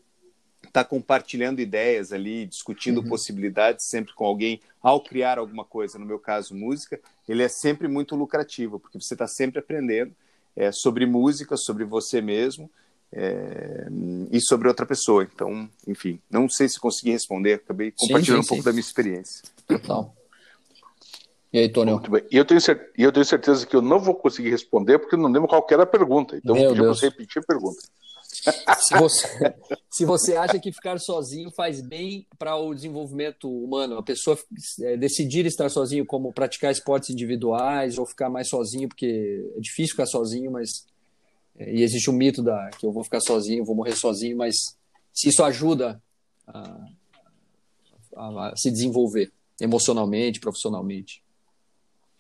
estar 0.65 0.85
tá 0.85 0.85
compartilhando 0.85 1.61
ideias 1.61 2.13
ali, 2.13 2.47
discutindo 2.47 3.01
uhum. 3.01 3.09
possibilidades 3.09 3.85
sempre 3.85 4.15
com 4.15 4.25
alguém 4.25 4.61
ao 4.83 5.03
criar 5.03 5.39
alguma 5.39 5.65
coisa, 5.65 5.99
no 5.99 6.07
meu 6.07 6.19
caso 6.19 6.55
música, 6.55 6.99
ele 7.29 7.43
é 7.43 7.49
sempre 7.49 7.89
muito 7.89 8.17
lucrativo, 8.17 8.81
porque 8.81 9.01
você 9.01 9.15
está 9.15 9.27
sempre 9.27 9.59
aprendendo 9.59 10.15
é, 10.57 10.73
sobre 10.73 11.05
música, 11.05 11.57
sobre 11.57 11.85
você 11.85 12.21
mesmo 12.21 12.71
é, 13.13 13.87
e 14.31 14.41
sobre 14.41 14.69
outra 14.69 14.87
pessoa. 14.87 15.25
Então, 15.25 15.69
enfim, 15.87 16.21
não 16.31 16.49
sei 16.49 16.69
se 16.69 16.81
consegui 16.81 17.11
responder, 17.11 17.55
acabei 17.55 17.93
compartilhando 17.93 18.43
sim, 18.43 18.43
sim, 18.43 18.47
um 18.47 18.49
pouco 18.49 18.65
da 18.65 18.73
minha 18.73 18.81
experiência. 18.81 19.43
Total. 19.67 20.15
E 21.59 21.91
aí? 21.91 21.95
Muito 21.95 22.11
bem. 22.11 22.25
E 22.31 22.37
eu 22.37 22.45
tenho, 22.45 22.61
eu 22.97 23.13
tenho 23.13 23.25
certeza 23.25 23.67
que 23.67 23.75
eu 23.75 23.83
não 23.83 23.99
vou 23.99 24.15
conseguir 24.15 24.51
responder 24.51 24.99
porque 24.99 25.17
não 25.17 25.31
lembro 25.31 25.49
qual 25.49 25.67
era 25.71 25.83
a 25.83 25.87
pergunta. 25.87 26.37
Então, 26.37 26.55
Meu 26.55 26.75
eu 26.75 26.95
você 26.95 27.07
repetir 27.07 27.43
a 27.43 27.47
pergunta. 27.47 27.81
Se 28.31 28.95
você, 28.97 29.55
se 29.91 30.05
você 30.05 30.37
acha 30.37 30.59
que 30.59 30.71
ficar 30.71 30.99
sozinho 31.01 31.51
faz 31.51 31.81
bem 31.81 32.27
para 32.39 32.55
o 32.57 32.75
desenvolvimento 32.75 33.51
humano, 33.51 33.99
a 33.99 34.03
pessoa 34.03 34.39
é, 34.83 34.97
decidir 34.97 35.47
estar 35.47 35.69
sozinho, 35.69 36.07
como 36.07 36.33
praticar 36.33 36.71
esportes 36.71 37.11
individuais 37.11 37.99
ou 37.99 38.07
ficar 38.07 38.29
mais 38.29 38.49
sozinho, 38.49 38.89
porque 38.89 39.51
é 39.57 39.61
difícil 39.61 39.93
ficar 39.93 40.07
sozinho, 40.07 40.51
mas. 40.51 40.87
É, 41.59 41.75
e 41.75 41.83
existe 41.83 42.09
o 42.09 42.13
um 42.13 42.17
mito 42.17 42.43
da 42.43 42.71
que 42.79 42.87
eu 42.87 42.93
vou 42.93 43.03
ficar 43.03 43.21
sozinho, 43.21 43.65
vou 43.65 43.75
morrer 43.75 43.97
sozinho, 43.97 44.37
mas 44.37 44.55
se 45.13 45.29
isso 45.29 45.43
ajuda 45.43 46.01
a, 46.47 46.87
a, 48.15 48.49
a 48.51 48.57
se 48.57 48.71
desenvolver 48.71 49.33
emocionalmente, 49.61 50.39
profissionalmente. 50.39 51.21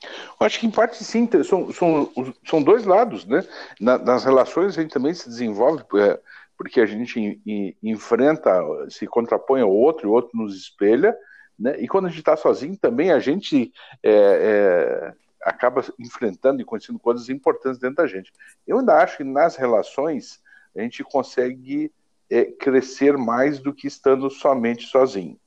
Eu 0.02 0.46
acho 0.46 0.60
que 0.60 0.66
em 0.66 0.70
parte 0.70 1.02
sim, 1.02 1.28
são, 1.44 1.72
são, 1.72 2.12
são 2.44 2.62
dois 2.62 2.84
lados, 2.84 3.24
né? 3.24 3.44
Na, 3.80 3.98
nas 3.98 4.24
relações 4.24 4.78
a 4.78 4.82
gente 4.82 4.92
também 4.92 5.12
se 5.12 5.28
desenvolve, 5.28 5.82
é, 5.96 6.20
porque 6.56 6.80
a 6.80 6.86
gente 6.86 7.18
in, 7.18 7.40
in, 7.44 7.76
enfrenta, 7.82 8.52
se 8.88 9.06
contrapõe 9.06 9.60
ao 9.60 9.72
outro, 9.72 10.08
o 10.08 10.12
outro 10.12 10.36
nos 10.36 10.56
espelha, 10.56 11.16
né? 11.58 11.76
E 11.80 11.88
quando 11.88 12.06
a 12.06 12.08
gente 12.08 12.20
está 12.20 12.36
sozinho 12.36 12.76
também 12.76 13.10
a 13.10 13.18
gente 13.18 13.72
é, 14.02 14.12
é, 14.12 15.14
acaba 15.42 15.84
enfrentando 15.98 16.62
e 16.62 16.64
conhecendo 16.64 16.98
coisas 16.98 17.28
importantes 17.28 17.78
dentro 17.78 17.96
da 17.96 18.06
gente. 18.06 18.32
Eu 18.66 18.78
ainda 18.78 19.02
acho 19.02 19.16
que 19.16 19.24
nas 19.24 19.56
relações 19.56 20.40
a 20.76 20.80
gente 20.80 21.02
consegue 21.02 21.92
é, 22.30 22.44
crescer 22.44 23.16
mais 23.16 23.58
do 23.58 23.72
que 23.72 23.86
estando 23.86 24.30
somente 24.30 24.86
sozinho. 24.86 25.38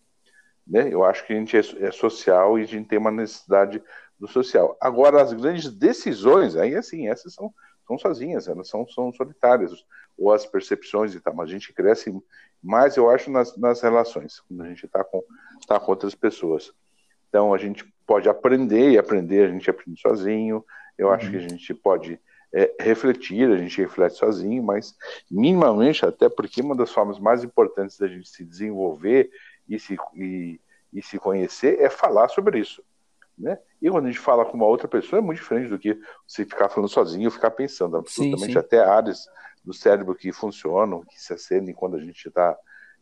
Né? 0.68 0.90
Eu 0.92 1.04
acho 1.04 1.26
que 1.26 1.34
a 1.34 1.36
gente 1.36 1.56
é, 1.56 1.60
é 1.60 1.92
social 1.92 2.60
e 2.60 2.64
a 2.64 2.66
gente 2.66 2.88
tem 2.88 3.00
uma 3.00 3.12
necessidade 3.12 3.82
do 4.22 4.28
social. 4.28 4.78
Agora, 4.80 5.20
as 5.20 5.34
grandes 5.34 5.72
decisões, 5.72 6.56
aí 6.56 6.76
assim, 6.76 7.10
essas 7.10 7.34
são, 7.34 7.52
são 7.88 7.98
sozinhas, 7.98 8.48
elas 8.48 8.70
são, 8.70 8.88
são 8.88 9.12
solitárias, 9.12 9.84
ou 10.16 10.32
as 10.32 10.46
percepções 10.46 11.16
e 11.16 11.20
tal, 11.20 11.34
mas 11.34 11.50
a 11.50 11.52
gente 11.52 11.74
cresce 11.74 12.16
mais, 12.62 12.96
eu 12.96 13.10
acho, 13.10 13.32
nas, 13.32 13.58
nas 13.58 13.82
relações, 13.82 14.40
quando 14.42 14.62
a 14.62 14.70
gente 14.70 14.86
está 14.86 15.04
com, 15.04 15.24
tá 15.68 15.80
com 15.80 15.90
outras 15.92 16.14
pessoas. 16.14 16.72
Então, 17.28 17.52
a 17.52 17.58
gente 17.58 17.84
pode 18.06 18.30
aprender 18.30 18.92
e 18.92 19.00
aprender, 19.00 19.48
a 19.48 19.52
gente 19.52 19.68
aprende 19.68 20.00
sozinho, 20.00 20.64
eu 21.00 21.08
uhum. 21.08 21.14
acho 21.14 21.32
que 21.32 21.38
a 21.38 21.42
gente 21.42 21.74
pode 21.74 22.20
é, 22.54 22.76
refletir, 22.80 23.50
a 23.50 23.58
gente 23.58 23.82
reflete 23.82 24.18
sozinho, 24.18 24.62
mas 24.62 24.96
minimamente, 25.32 26.06
até 26.06 26.30
porque 26.30 26.62
uma 26.62 26.76
das 26.76 26.92
formas 26.92 27.18
mais 27.18 27.44
importantes 27.44 27.98
da 27.98 28.08
gente 28.08 28.30
se 28.30 28.46
desenvolver 28.46 29.32
e 29.68 29.80
se, 29.80 29.98
e, 30.14 30.60
e 30.94 31.02
se 31.02 31.18
conhecer 31.18 31.80
é 31.80 31.90
falar 31.90 32.28
sobre 32.28 32.60
isso. 32.60 32.84
Né? 33.42 33.58
E 33.82 33.90
quando 33.90 34.06
a 34.06 34.12
gente 34.12 34.20
fala 34.20 34.46
com 34.46 34.56
uma 34.56 34.68
outra 34.68 34.88
pessoa 34.88 35.20
é 35.20 35.22
muito 35.22 35.40
diferente 35.40 35.70
do 35.70 35.80
que 35.80 36.00
você 36.28 36.46
ficar 36.46 36.70
falando 36.70 36.88
sozinho 36.88 37.26
ou 37.26 37.32
ficar 37.32 37.50
pensando. 37.50 37.98
Absolutamente 37.98 38.46
sim, 38.46 38.52
sim. 38.54 38.58
até 38.60 38.80
áreas 38.80 39.26
do 39.66 39.74
cérebro 39.74 40.14
que 40.14 40.32
funcionam, 40.32 41.04
que 41.04 41.20
se 41.20 41.34
acendem 41.34 41.74
quando 41.74 41.96
a 41.98 42.00
gente 42.00 42.28
está 42.28 42.56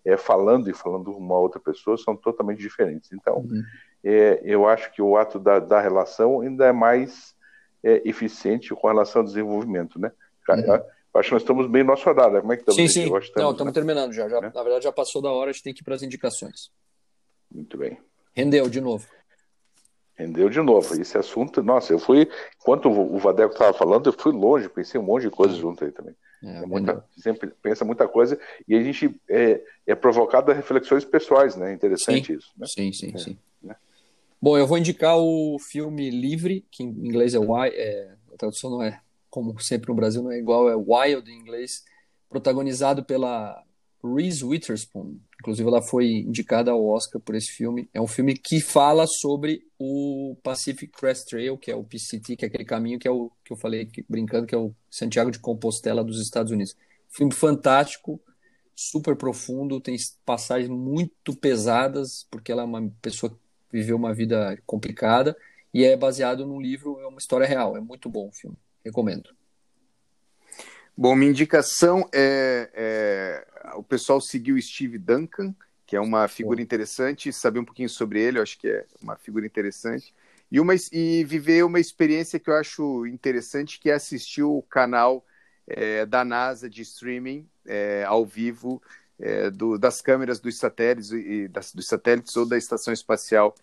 é, 0.06 0.16
falando 0.16 0.70
e 0.70 0.74
falando 0.74 1.12
com 1.12 1.20
uma 1.20 1.38
outra 1.38 1.60
pessoa 1.60 1.98
são 1.98 2.16
totalmente 2.16 2.60
diferentes. 2.60 3.12
Então, 3.12 3.40
uhum. 3.40 3.62
é, 4.02 4.42
eu 4.44 4.66
acho 4.66 4.92
que 4.94 5.02
o 5.02 5.18
ato 5.18 5.38
da, 5.38 5.60
da 5.60 5.82
relação 5.82 6.40
ainda 6.40 6.68
é 6.68 6.72
mais 6.72 7.36
é, 7.84 8.02
eficiente 8.08 8.74
com 8.74 8.88
relação 8.88 9.22
ao 9.22 9.28
desenvolvimento, 9.28 10.00
né? 10.00 10.10
Uhum. 10.48 10.82
Acho 11.16 11.30
que 11.30 11.34
nós 11.34 11.42
estamos 11.42 11.68
bem 11.68 11.84
no 11.84 11.90
nosso 11.90 12.08
horário. 12.10 12.40
Como 12.40 12.54
é 12.54 12.56
que 12.56 12.62
estamos? 12.62 12.82
Sim, 12.82 12.88
sim. 12.88 13.02
Estamos, 13.02 13.32
Não, 13.36 13.52
estamos 13.52 13.72
né? 13.72 13.74
terminando 13.74 14.14
já. 14.14 14.30
já 14.30 14.38
é? 14.38 14.42
Na 14.42 14.64
verdade, 14.64 14.84
já 14.86 14.92
passou 14.92 15.22
da 15.22 15.30
hora, 15.32 15.50
a 15.50 15.54
gente 15.54 15.64
tem 15.64 15.74
que 15.74 15.82
ir 15.82 15.84
para 15.84 15.96
as 15.96 16.02
indicações. 16.02 16.72
Muito 17.52 17.78
bem. 17.78 18.00
Rendeu 18.34 18.70
de 18.70 18.80
novo. 18.80 19.06
Rendeu 20.20 20.50
de 20.50 20.62
novo. 20.62 21.02
Esse 21.02 21.18
assunto, 21.18 21.64
nossa, 21.64 21.94
eu 21.94 21.98
fui, 21.98 22.30
enquanto 22.60 22.90
o 22.90 23.18
Vadeco 23.18 23.54
estava 23.54 23.74
falando, 23.74 24.10
eu 24.10 24.14
fui 24.14 24.34
longe, 24.34 24.68
pensei 24.68 25.00
um 25.00 25.04
monte 25.04 25.24
de 25.24 25.30
coisa 25.30 25.56
junto 25.56 25.86
aí 25.86 25.94
também. 25.94 26.14
É, 26.44 26.58
é 26.58 26.66
muita, 26.66 27.06
sempre 27.18 27.50
pensa 27.62 27.86
muita 27.86 28.06
coisa 28.06 28.38
e 28.68 28.76
a 28.76 28.84
gente 28.84 29.16
é, 29.30 29.62
é 29.88 29.96
provocado 29.96 30.52
a 30.52 30.54
reflexões 30.54 31.06
pessoais, 31.06 31.56
né? 31.56 31.72
Interessante 31.72 32.28
sim, 32.28 32.34
isso. 32.34 32.52
Né? 32.58 32.68
Sim, 32.68 32.92
sim, 32.92 33.12
é, 33.16 33.18
sim. 33.18 33.38
Né? 33.64 33.76
Bom, 34.42 34.58
eu 34.58 34.68
vou 34.68 34.78
indicar 34.78 35.18
o 35.18 35.58
filme 35.58 36.10
Livre, 36.10 36.66
que 36.70 36.84
em 36.84 36.90
inglês 36.90 37.34
é 37.34 37.40
Wild, 37.40 37.76
é, 37.78 38.12
a 38.34 38.38
tradução 38.38 38.72
não 38.72 38.84
é, 38.84 39.00
como 39.30 39.58
sempre 39.62 39.88
no 39.88 39.96
Brasil 39.96 40.22
não 40.22 40.34
é 40.34 40.38
igual, 40.38 40.70
é 40.70 40.76
Wild 40.76 41.32
em 41.32 41.40
inglês, 41.40 41.86
protagonizado 42.30 43.06
pela 43.06 43.64
Reese 44.04 44.44
Witherspoon. 44.44 45.20
Inclusive, 45.40 45.68
ela 45.68 45.82
foi 45.82 46.08
indicada 46.08 46.72
ao 46.72 46.86
Oscar 46.86 47.22
por 47.22 47.36
esse 47.36 47.52
filme. 47.52 47.90
É 47.94 48.02
um 48.02 48.08
filme 48.08 48.34
que 48.34 48.60
fala 48.60 49.06
sobre 49.08 49.64
o 49.78 50.38
Pacific 50.44 50.92
Crest 50.92 51.30
Trail, 51.30 51.58
que 51.58 51.72
é 51.72 51.76
o 51.76 51.84
PCT, 51.84 52.36
que 52.36 52.46
é 52.46 52.48
aquele 52.48 52.66
caminho 52.66 53.00
que 53.00 53.08
é 53.08 53.12
o 53.12 53.32
que 53.44 53.52
eu 53.52 53.58
falei 53.58 53.86
que, 53.86 54.06
brincando, 54.08 54.48
que 54.48 54.56
é 54.56 54.58
o 54.58 54.74
Santiago 54.90 55.32
de 55.32 55.40
Compostela 55.40 56.04
dos 56.04 56.22
Estados 56.22 56.52
Unidos. 56.52 56.76
Filme 57.10 57.34
fantástico, 57.34 58.22
super 58.76 59.16
profundo, 59.16 59.82
tem 59.82 59.96
passagens 60.26 60.70
muito 60.70 61.36
pesadas, 61.36 62.26
porque 62.30 62.52
ela 62.52 62.62
é 62.62 62.66
uma 62.66 62.92
pessoa 63.02 63.30
que 63.30 63.38
viveu 63.72 63.96
uma 63.98 64.14
vida 64.14 64.58
complicada 64.66 65.36
e 65.74 65.84
é 65.84 65.96
baseado 65.98 66.46
num 66.46 66.62
livro, 66.62 67.00
é 67.00 67.08
uma 67.08 67.20
história 67.20 67.48
real. 67.48 67.76
É 67.76 67.82
muito 67.82 68.10
bom 68.10 68.28
o 68.28 68.32
filme, 68.32 68.58
recomendo. 68.84 69.39
Bom, 71.02 71.16
minha 71.16 71.32
indicação 71.32 72.10
é, 72.14 72.70
é 72.74 73.72
o 73.76 73.82
pessoal 73.82 74.20
seguiu 74.20 74.62
Steve 74.62 74.98
Duncan, 74.98 75.56
que 75.86 75.96
é 75.96 76.02
uma 76.02 76.28
figura 76.28 76.62
interessante, 76.62 77.32
saber 77.32 77.60
um 77.60 77.64
pouquinho 77.64 77.88
sobre 77.88 78.22
ele, 78.22 78.38
eu 78.38 78.44
acho 78.44 78.60
que 78.60 78.68
é 78.68 78.86
uma 79.02 79.16
figura 79.16 79.46
interessante. 79.46 80.14
E, 80.52 80.60
uma, 80.60 80.74
e 80.92 81.24
viver 81.24 81.64
uma 81.64 81.80
experiência 81.80 82.38
que 82.38 82.50
eu 82.50 82.54
acho 82.54 83.06
interessante, 83.08 83.80
que 83.80 83.90
é 83.90 83.94
assistir 83.94 84.44
o 84.44 84.62
canal 84.64 85.26
é, 85.66 86.06
da 86.06 86.26
NASA 86.26 86.70
de 86.70 86.82
streaming 86.82 87.48
é, 87.66 88.04
ao 88.06 88.26
vivo 88.26 88.84
é, 89.18 89.50
do, 89.50 89.78
das 89.78 90.02
câmeras 90.02 90.42
dos 90.42 90.58
satélites, 90.58 91.14
e, 91.14 91.48
das, 91.48 91.74
dos 91.74 91.88
satélites 91.88 92.36
ou 92.36 92.46
da 92.46 92.58
estação 92.58 92.94
espacial. 92.94 93.56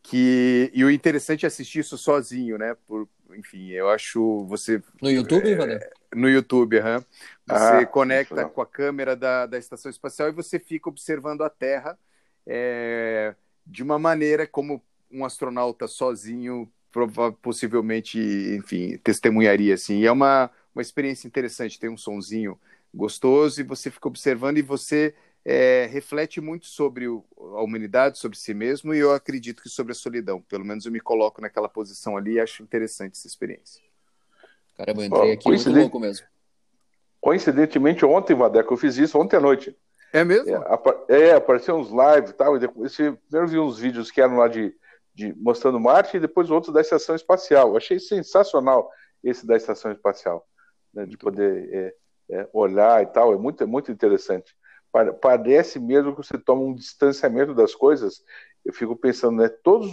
Que, 0.00 0.70
e 0.72 0.84
o 0.84 0.90
interessante 0.92 1.44
é 1.44 1.48
assistir 1.48 1.80
isso 1.80 1.98
sozinho, 1.98 2.56
né? 2.56 2.76
Por, 2.86 3.08
enfim, 3.36 3.70
eu 3.70 3.88
acho 3.88 4.44
você. 4.46 4.82
No 5.00 5.10
YouTube, 5.10 5.52
é, 5.52 5.90
No 6.14 6.28
YouTube, 6.28 6.78
uhum. 6.78 6.98
Você 7.46 7.76
ah, 7.82 7.86
conecta 7.86 8.44
com 8.46 8.60
a 8.60 8.66
câmera 8.66 9.14
da, 9.14 9.46
da 9.46 9.58
estação 9.58 9.90
espacial 9.90 10.28
e 10.28 10.32
você 10.32 10.58
fica 10.58 10.88
observando 10.88 11.42
a 11.42 11.50
Terra 11.50 11.98
é, 12.46 13.34
de 13.66 13.82
uma 13.82 13.98
maneira 13.98 14.46
como 14.46 14.82
um 15.10 15.24
astronauta 15.24 15.86
sozinho 15.86 16.70
possivelmente, 17.42 18.18
enfim, 18.56 18.96
testemunharia 18.98 19.74
assim. 19.74 19.98
E 19.98 20.06
é 20.06 20.12
uma, 20.12 20.50
uma 20.74 20.82
experiência 20.82 21.26
interessante, 21.26 21.78
tem 21.78 21.90
um 21.90 21.96
sonzinho 21.96 22.58
gostoso 22.94 23.60
e 23.60 23.64
você 23.64 23.90
fica 23.90 24.06
observando 24.06 24.58
e 24.58 24.62
você 24.62 25.14
é, 25.44 25.86
reflete 25.92 26.40
muito 26.40 26.66
sobre 26.66 27.06
o, 27.06 27.22
a 27.36 27.62
humanidade, 27.62 28.18
sobre 28.18 28.38
si 28.38 28.54
mesmo, 28.54 28.94
e 28.94 28.98
eu 28.98 29.12
acredito 29.12 29.62
que 29.62 29.68
sobre 29.68 29.92
a 29.92 29.94
solidão. 29.94 30.40
Pelo 30.40 30.64
menos 30.64 30.86
eu 30.86 30.92
me 30.92 31.00
coloco 31.00 31.40
naquela 31.42 31.68
posição 31.68 32.16
ali 32.16 32.34
e 32.34 32.40
acho 32.40 32.62
interessante 32.62 33.12
essa 33.12 33.26
experiência. 33.26 33.82
Caramba, 34.76 35.02
eu 35.02 35.06
entrei 35.06 35.32
aqui 35.32 35.48
muito 35.48 35.70
louco 35.70 36.00
mesmo. 36.00 36.26
Coincidentemente, 37.20 38.04
ontem, 38.04 38.34
Vadeco, 38.34 38.72
eu 38.72 38.78
fiz 38.78 38.96
isso 38.96 39.18
ontem 39.18 39.36
à 39.36 39.40
noite. 39.40 39.76
É 40.12 40.24
mesmo? 40.24 40.48
É, 41.08 41.20
é 41.20 41.34
apareceu 41.34 41.76
uns 41.76 41.90
live 41.90 42.30
e 42.30 42.32
tal, 42.32 42.56
e 42.56 42.60
depois, 42.60 42.94
primeiro 42.94 43.48
vi 43.48 43.58
uns 43.58 43.78
vídeos 43.78 44.10
que 44.10 44.20
eram 44.20 44.38
lá 44.38 44.48
de, 44.48 44.74
de 45.14 45.34
mostrando 45.34 45.78
Marte 45.78 46.16
e 46.16 46.20
depois 46.20 46.50
outros 46.50 46.72
da 46.72 46.80
estação 46.80 47.14
espacial. 47.14 47.70
Eu 47.70 47.76
achei 47.76 47.98
sensacional 47.98 48.90
esse 49.22 49.46
da 49.46 49.56
estação 49.56 49.90
espacial, 49.90 50.46
né, 50.92 51.06
de 51.06 51.16
poder 51.16 51.68
é, 51.72 51.94
é, 52.30 52.48
olhar 52.52 53.02
e 53.02 53.06
tal, 53.06 53.32
é 53.32 53.38
muito, 53.38 53.62
é 53.62 53.66
muito 53.66 53.90
interessante 53.90 54.54
parece 55.20 55.80
mesmo 55.80 56.14
que 56.14 56.24
você 56.24 56.38
toma 56.38 56.62
um 56.62 56.74
distanciamento 56.74 57.52
das 57.54 57.74
coisas. 57.74 58.22
Eu 58.64 58.72
fico 58.72 58.94
pensando, 58.94 59.42
né? 59.42 59.48
Todos, 59.48 59.90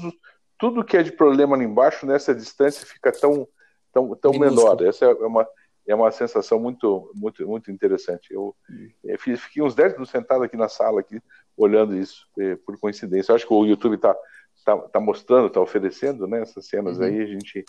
tudo 0.58 0.84
que 0.84 0.96
é 0.96 1.04
de 1.04 1.12
problema 1.12 1.56
ali 1.56 1.66
embaixo, 1.66 2.06
nessa 2.06 2.36
distância, 2.36 2.86
fica 2.86 3.12
tão, 3.12 3.48
tão, 3.92 4.16
tão 4.16 4.32
menor. 4.34 4.80
Essa 4.84 5.06
é 5.06 5.14
uma, 5.14 5.48
é 5.88 5.96
uma 5.96 6.12
sensação 6.12 6.60
muito, 6.60 7.12
muito, 7.16 7.48
muito 7.48 7.72
interessante. 7.72 8.32
Eu, 8.32 8.56
eu 9.04 9.18
fiquei 9.18 9.64
uns 9.64 9.74
10 9.74 9.94
minutos 9.94 10.12
sentado 10.12 10.44
aqui 10.44 10.56
na 10.56 10.70
sala, 10.70 11.00
aqui, 11.00 11.20
olhando 11.58 11.96
isso, 11.96 12.28
é, 12.40 12.56
por 12.56 12.80
coincidência. 12.80 13.32
Eu 13.32 13.36
acho 13.36 13.48
que 13.48 13.54
o 13.54 13.66
YouTube 13.66 13.96
está 13.96 14.16
tá, 14.64 14.78
tá 14.78 15.00
mostrando, 15.00 15.48
está 15.48 15.60
oferecendo 15.60 16.28
né, 16.28 16.42
essas 16.42 16.68
cenas 16.68 17.00
uhum. 17.00 17.06
aí, 17.06 17.22
a 17.22 17.26
gente 17.26 17.66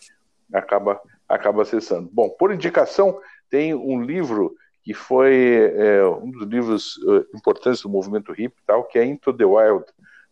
acaba, 0.52 1.00
acaba 1.26 1.62
acessando. 1.62 2.10
Bom, 2.12 2.28
por 2.28 2.52
indicação, 2.52 3.18
tem 3.48 3.74
um 3.74 4.02
livro 4.02 4.54
que 4.82 4.92
foi 4.92 5.72
é, 5.76 6.04
um 6.06 6.30
dos 6.30 6.46
livros 6.48 6.96
uh, 6.98 7.24
importantes 7.34 7.82
do 7.82 7.88
movimento 7.88 8.32
hip, 8.38 8.54
tal, 8.66 8.84
que 8.84 8.98
é 8.98 9.04
Into 9.04 9.32
the 9.32 9.44
Wild, 9.44 9.84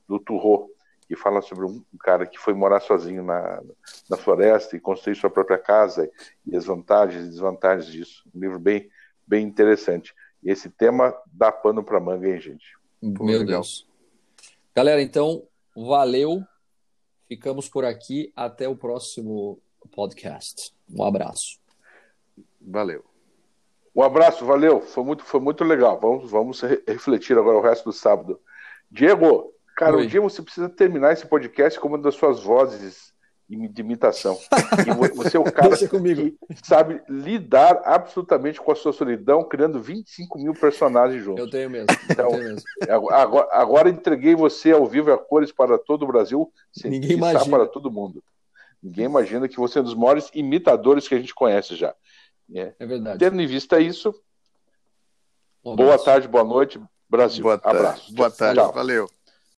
do 0.08 0.18
Turro, 0.18 0.70
que 1.06 1.16
fala 1.16 1.40
sobre 1.42 1.64
um 1.64 1.82
cara 2.00 2.26
que 2.26 2.38
foi 2.38 2.54
morar 2.54 2.80
sozinho 2.80 3.22
na, 3.22 3.62
na 4.08 4.16
floresta 4.16 4.76
e 4.76 4.80
construir 4.80 5.16
sua 5.16 5.30
própria 5.30 5.58
casa 5.58 6.10
e 6.46 6.56
as 6.56 6.66
vantagens 6.66 7.26
e 7.26 7.30
desvantagens 7.30 7.90
disso. 7.90 8.22
Um 8.34 8.40
livro 8.40 8.58
bem, 8.58 8.88
bem 9.26 9.44
interessante. 9.44 10.14
E 10.42 10.50
esse 10.50 10.70
tema 10.70 11.12
dá 11.26 11.50
pano 11.50 11.82
para 11.82 12.00
manga, 12.00 12.28
hein, 12.28 12.40
gente? 12.40 12.76
Pô, 13.16 13.24
Meu 13.24 13.40
legal. 13.40 13.60
Deus. 13.60 13.88
Galera, 14.74 15.02
então, 15.02 15.42
valeu. 15.74 16.44
Ficamos 17.26 17.68
por 17.68 17.84
aqui. 17.84 18.32
Até 18.36 18.68
o 18.68 18.76
próximo 18.76 19.60
podcast. 19.92 20.72
Um 20.88 21.02
abraço. 21.02 21.58
Valeu. 22.60 23.09
Um 23.94 24.02
abraço, 24.02 24.44
valeu. 24.44 24.80
Foi 24.80 25.04
muito, 25.04 25.24
foi 25.24 25.40
muito 25.40 25.64
legal. 25.64 25.98
Vamos, 26.00 26.30
vamos 26.30 26.60
refletir 26.86 27.36
agora 27.36 27.58
o 27.58 27.62
resto 27.62 27.84
do 27.84 27.92
sábado. 27.92 28.38
Diego, 28.90 29.52
cara, 29.76 29.96
Oi. 29.96 30.04
um 30.04 30.06
dia 30.06 30.20
você 30.20 30.42
precisa 30.42 30.68
terminar 30.68 31.12
esse 31.12 31.26
podcast 31.26 31.78
com 31.78 31.88
uma 31.88 31.98
das 31.98 32.14
suas 32.14 32.42
vozes 32.42 33.10
de 33.48 33.80
imitação. 33.80 34.38
E 34.86 35.14
você 35.14 35.36
é 35.36 35.40
o 35.40 35.44
cara 35.50 35.76
que 35.76 36.36
sabe 36.62 37.02
lidar 37.08 37.82
absolutamente 37.84 38.60
com 38.60 38.70
a 38.70 38.76
sua 38.76 38.92
solidão, 38.92 39.42
criando 39.42 39.80
25 39.80 40.38
mil 40.38 40.54
personagens 40.54 41.24
juntos. 41.24 41.44
Eu 41.44 41.50
tenho 41.50 41.68
mesmo. 41.68 41.88
Então, 42.08 42.30
tenho 42.30 42.44
mesmo. 42.44 42.62
Agora, 43.10 43.48
agora, 43.50 43.88
entreguei 43.88 44.36
você 44.36 44.70
ao 44.70 44.86
vivo 44.86 45.12
a 45.12 45.18
cores 45.18 45.50
para 45.50 45.76
todo 45.78 46.04
o 46.04 46.06
Brasil, 46.06 46.50
Ninguém 46.84 47.12
imagina. 47.12 47.58
para 47.58 47.66
todo 47.66 47.90
mundo. 47.90 48.22
Ninguém 48.80 49.06
imagina 49.06 49.48
que 49.48 49.56
você 49.56 49.78
é 49.78 49.82
um 49.82 49.84
dos 49.84 49.94
maiores 49.94 50.30
imitadores 50.32 51.08
que 51.08 51.14
a 51.14 51.18
gente 51.18 51.34
conhece 51.34 51.74
já. 51.74 51.94
É, 52.54 52.74
é 52.78 52.86
verdade. 52.86 53.18
Tendo 53.18 53.40
em 53.40 53.46
vista 53.46 53.80
isso, 53.80 54.14
um 55.64 55.76
boa 55.76 55.98
tarde, 55.98 56.26
boa 56.26 56.44
noite, 56.44 56.80
Brasil. 57.08 57.42
Boa 57.42 57.60
Abraço. 57.62 58.14
Boa 58.14 58.30
tarde, 58.30 58.60
Tchau. 58.60 58.72
valeu. 58.72 59.08